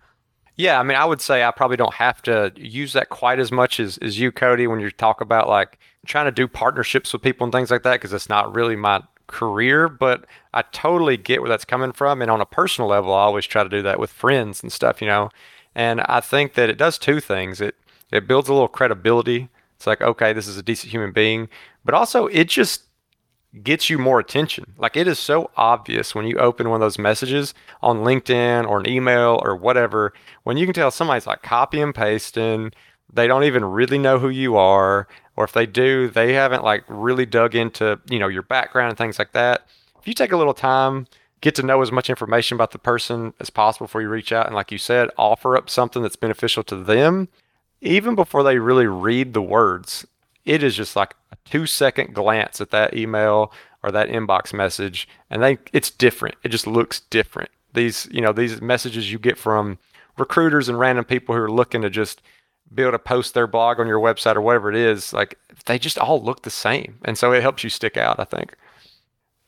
Yeah, 0.56 0.80
I 0.80 0.84
mean, 0.84 0.98
I 0.98 1.06
would 1.06 1.22
say 1.22 1.44
I 1.44 1.52
probably 1.52 1.78
don't 1.78 1.94
have 1.94 2.22
to 2.24 2.52
use 2.56 2.94
that 2.94 3.10
quite 3.10 3.40
as 3.40 3.52
much 3.52 3.80
as, 3.80 4.00
as 4.00 4.20
you, 4.20 4.32
Cody, 4.32 4.66
when 4.66 4.80
you 4.80 4.90
talk 4.90 5.22
about 5.22 5.48
like 5.48 5.78
trying 6.08 6.26
to 6.26 6.32
do 6.32 6.48
partnerships 6.48 7.14
with 7.14 7.22
people 7.22 7.46
and 7.46 7.54
things 7.54 7.70
like 7.70 7.84
that, 7.84 7.94
because 7.94 8.12
it's 8.12 8.30
not 8.30 8.56
really 8.56 8.76
my 8.76 9.04
career, 9.28 9.88
but 9.88 10.26
I 10.54 10.64
totally 10.64 11.16
get 11.16 11.42
where 11.42 11.50
that's 11.50 11.66
coming 11.66 11.92
from. 11.92 12.22
And 12.24 12.32
on 12.32 12.42
a 12.42 12.46
personal 12.46 12.90
level, 12.90 13.14
I 13.14 13.20
always 13.20 13.46
try 13.46 13.62
to 13.64 13.70
do 13.70 13.84
that 13.84 14.00
with 14.00 14.10
friends 14.10 14.64
and 14.64 14.72
stuff, 14.72 15.00
you 15.00 15.08
know. 15.08 15.30
And 15.76 16.02
I 16.02 16.22
think 16.22 16.56
that 16.56 16.70
it 16.72 16.78
does 16.78 16.98
two 16.98 17.20
things. 17.20 17.62
It 17.62 17.76
it 18.12 18.28
builds 18.28 18.50
a 18.50 18.54
little 18.54 18.68
credibility. 18.68 19.50
It's 19.78 19.86
like, 19.86 20.02
okay, 20.02 20.34
this 20.34 20.48
is 20.48 20.58
a 20.58 20.64
decent 20.64 20.92
human 20.92 21.12
being, 21.12 21.50
but 21.86 21.94
also 21.94 22.26
it 22.28 22.50
just 22.50 22.84
gets 23.64 23.92
you 23.92 24.00
more 24.00 24.20
attention. 24.20 24.74
Like 24.78 24.98
it 24.98 25.08
is 25.08 25.20
so 25.20 25.52
obvious 25.56 26.16
when 26.16 26.26
you 26.26 26.38
open 26.38 26.70
one 26.70 26.82
of 26.82 26.86
those 26.86 26.98
messages 26.98 27.54
on 27.82 28.00
LinkedIn 28.00 28.68
or 28.68 28.80
an 28.80 28.90
email 28.90 29.40
or 29.44 29.56
whatever, 29.56 30.14
when 30.44 30.58
you 30.58 30.66
can 30.66 30.74
tell 30.74 30.90
somebody's 30.90 31.28
like 31.28 31.44
copy 31.44 31.80
and 31.80 31.94
pasting, 31.94 32.72
they 33.14 33.28
don't 33.28 33.44
even 33.44 33.64
really 33.64 34.00
know 34.00 34.18
who 34.18 34.30
you 34.30 34.58
are, 34.58 35.08
or 35.36 35.46
if 35.46 35.54
they 35.54 35.68
do, 35.68 36.10
they 36.10 36.34
haven't 36.34 36.64
like 36.64 36.84
really 36.88 37.28
dug 37.28 37.54
into, 37.54 38.00
you 38.10 38.18
know, 38.18 38.28
your 38.28 38.42
background 38.42 38.90
and 38.90 38.98
things 38.98 39.20
like 39.20 39.32
that. 39.34 39.68
If 40.00 40.08
you 40.08 40.16
take 40.16 40.32
a 40.32 40.38
little 40.38 40.56
time, 40.56 41.06
get 41.42 41.54
to 41.56 41.64
know 41.64 41.84
as 41.84 41.92
much 41.92 42.10
information 42.10 42.56
about 42.56 42.72
the 42.72 42.80
person 42.80 43.36
as 43.40 43.52
possible 43.52 43.86
before 43.86 44.02
you 44.02 44.10
reach 44.10 44.32
out 44.32 44.48
and 44.48 44.56
like 44.56 44.72
you 44.72 44.80
said, 44.80 45.10
offer 45.18 45.56
up 45.56 45.70
something 45.70 46.02
that's 46.02 46.16
beneficial 46.16 46.64
to 46.64 46.76
them 46.76 47.30
even 47.82 48.16
before 48.16 48.44
they 48.44 48.58
really 48.58 48.88
read 48.88 49.34
the 49.34 49.42
words 49.42 50.06
it 50.48 50.64
is 50.64 50.76
just 50.76 50.96
like 50.96 51.14
a 51.32 51.36
two 51.46 51.68
second 51.68 52.16
glance 52.16 52.60
at 52.62 52.72
that 52.72 52.96
email 52.96 53.52
or 53.84 53.92
that 53.92 54.10
inbox 54.10 54.54
message 54.54 55.08
and 55.30 55.44
they 55.44 55.58
it's 55.74 55.92
different. 55.92 56.36
It 56.44 56.50
just 56.50 56.66
looks 56.66 57.02
different. 57.02 57.50
These 57.74 58.08
you 58.12 58.22
know 58.22 58.34
these 58.34 58.62
messages 58.62 59.12
you 59.12 59.20
get 59.20 59.38
from 59.38 59.78
recruiters 60.18 60.70
and 60.70 60.80
random 60.80 61.06
people 61.06 61.36
who 61.36 61.42
are 61.42 61.52
looking 61.52 61.82
to 61.82 61.90
just 61.90 62.22
be 62.74 62.82
able 62.82 62.94
to 62.94 63.00
post 63.00 63.34
their 63.34 63.46
blog 63.46 63.80
on 63.80 63.88
your 63.88 64.00
website 64.00 64.36
or 64.36 64.42
whatever 64.42 64.70
it 64.70 64.76
is 64.76 65.14
like 65.14 65.38
they 65.68 65.80
just 65.80 65.98
all 65.98 66.22
look 66.22 66.42
the 66.42 66.50
same 66.50 67.00
and 67.06 67.18
so 67.18 67.32
it 67.32 67.42
helps 67.42 67.64
you 67.64 67.70
stick 67.70 67.96
out 67.96 68.20
i 68.20 68.26
think 68.26 68.56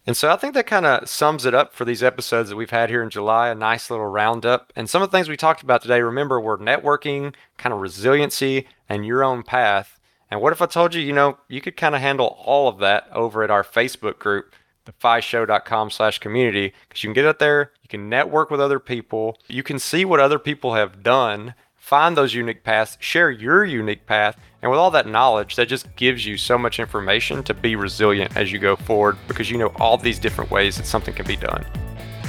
and 0.10 0.18
so 0.18 0.32
I 0.32 0.38
think 0.38 0.56
that 0.56 0.66
kind 0.66 0.88
of 0.88 1.08
sums 1.08 1.46
it 1.46 1.54
up 1.54 1.72
for 1.72 1.86
these 1.86 2.02
episodes 2.02 2.50
that 2.50 2.56
we've 2.56 2.72
had 2.72 2.90
here 2.90 3.04
in 3.04 3.12
July, 3.12 3.50
a 3.50 3.54
nice 3.54 3.92
little 3.92 4.08
roundup. 4.08 4.74
And 4.76 4.90
some 4.90 5.04
of 5.04 5.12
the 5.12 5.16
things 5.16 5.30
we 5.30 5.38
talked 5.38 5.62
about 5.62 5.84
today, 5.84 6.02
remember, 6.02 6.42
were 6.42 6.58
networking, 6.58 7.36
kind 7.60 7.74
of 7.74 7.80
resiliency, 7.80 8.66
and 8.90 9.06
your 9.06 9.24
own 9.24 9.44
path. 9.44 10.00
And 10.32 10.42
what 10.42 10.52
if 10.52 10.64
I 10.64 10.66
told 10.66 10.96
you, 10.96 11.02
you 11.04 11.14
know, 11.14 11.38
you 11.48 11.62
could 11.62 11.78
kind 11.78 11.94
of 11.94 12.02
handle 12.02 12.40
all 12.44 12.68
of 12.68 12.80
that 12.80 13.08
over 13.12 13.44
at 13.44 13.52
our 13.52 13.64
Facebook 13.64 14.18
group, 14.18 14.56
thefishow.com 14.88 15.92
slash 15.92 16.18
community, 16.18 16.74
because 16.88 17.04
you 17.04 17.10
can 17.10 17.14
get 17.14 17.28
out 17.28 17.38
there, 17.38 17.74
you 17.84 17.88
can 17.88 18.10
network 18.10 18.50
with 18.50 18.60
other 18.60 18.80
people, 18.80 19.38
you 19.48 19.62
can 19.62 19.78
see 19.78 20.06
what 20.06 20.20
other 20.20 20.40
people 20.40 20.74
have 20.74 21.04
done, 21.04 21.54
find 21.80 22.16
those 22.16 22.34
unique 22.34 22.64
paths, 22.64 22.98
share 23.00 23.32
your 23.32 23.66
unique 23.66 24.06
path, 24.06 24.38
and 24.62 24.70
with 24.70 24.80
all 24.80 24.92
that 24.92 25.08
knowledge, 25.08 25.56
that 25.56 25.68
just 25.68 25.96
gives 25.96 26.26
you 26.26 26.38
so 26.38 26.58
much 26.58 26.80
information 26.80 27.44
to 27.44 27.54
be 27.54 27.76
resilient 27.76 28.36
as 28.36 28.52
you 28.52 28.60
go 28.60 28.76
forward 28.76 29.18
because 29.28 29.50
you 29.50 29.58
know 29.58 29.72
all 29.80 29.98
these 29.98 30.20
different 30.20 30.52
ways 30.52 30.78
that 30.78 30.86
something 30.86 31.14
can 31.14 31.26
be 31.26 31.38
done. 31.38 31.66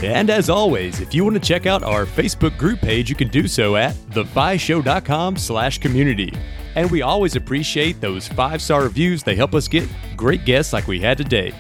And 0.03 0.31
as 0.31 0.49
always, 0.49 1.01
if 1.01 1.13
you 1.13 1.25
want 1.25 1.35
to 1.35 1.41
check 1.41 1.67
out 1.67 1.83
our 1.83 2.07
Facebook 2.07 2.57
group 2.57 2.81
page, 2.81 3.11
you 3.11 3.17
can 3.17 3.29
do 3.29 3.47
so 3.47 3.77
at 3.77 3.95
thefishow.com 4.13 5.37
slash 5.37 5.79
community. 5.79 6.33
And 6.75 6.91
we 6.91 7.03
always 7.03 7.37
appreciate 7.37 8.01
those 8.01 8.27
five-star 8.29 8.83
reviews. 8.85 9.23
They 9.23 9.35
help 9.35 9.55
us 9.55 9.69
get 9.69 9.87
great 10.17 10.47
guests 10.47 10.73
like 10.73 10.87
we 10.87 11.01
had 11.01 11.19
today. 11.19 11.53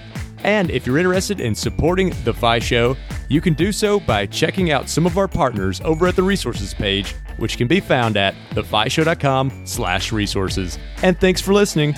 And 0.42 0.70
if 0.70 0.86
you're 0.86 0.96
interested 0.96 1.40
in 1.40 1.54
supporting 1.54 2.14
The 2.24 2.32
Fi 2.32 2.60
Show, 2.60 2.96
you 3.28 3.42
can 3.42 3.52
do 3.52 3.72
so 3.72 4.00
by 4.00 4.24
checking 4.24 4.70
out 4.70 4.88
some 4.88 5.04
of 5.04 5.18
our 5.18 5.28
partners 5.28 5.82
over 5.82 6.06
at 6.06 6.16
the 6.16 6.22
resources 6.22 6.72
page, 6.72 7.14
which 7.40 7.56
can 7.56 7.66
be 7.66 7.80
found 7.80 8.16
at 8.16 8.34
thefishow.com 8.50 9.62
slash 9.64 10.12
resources. 10.12 10.78
And 11.02 11.18
thanks 11.18 11.40
for 11.40 11.52
listening. 11.52 11.94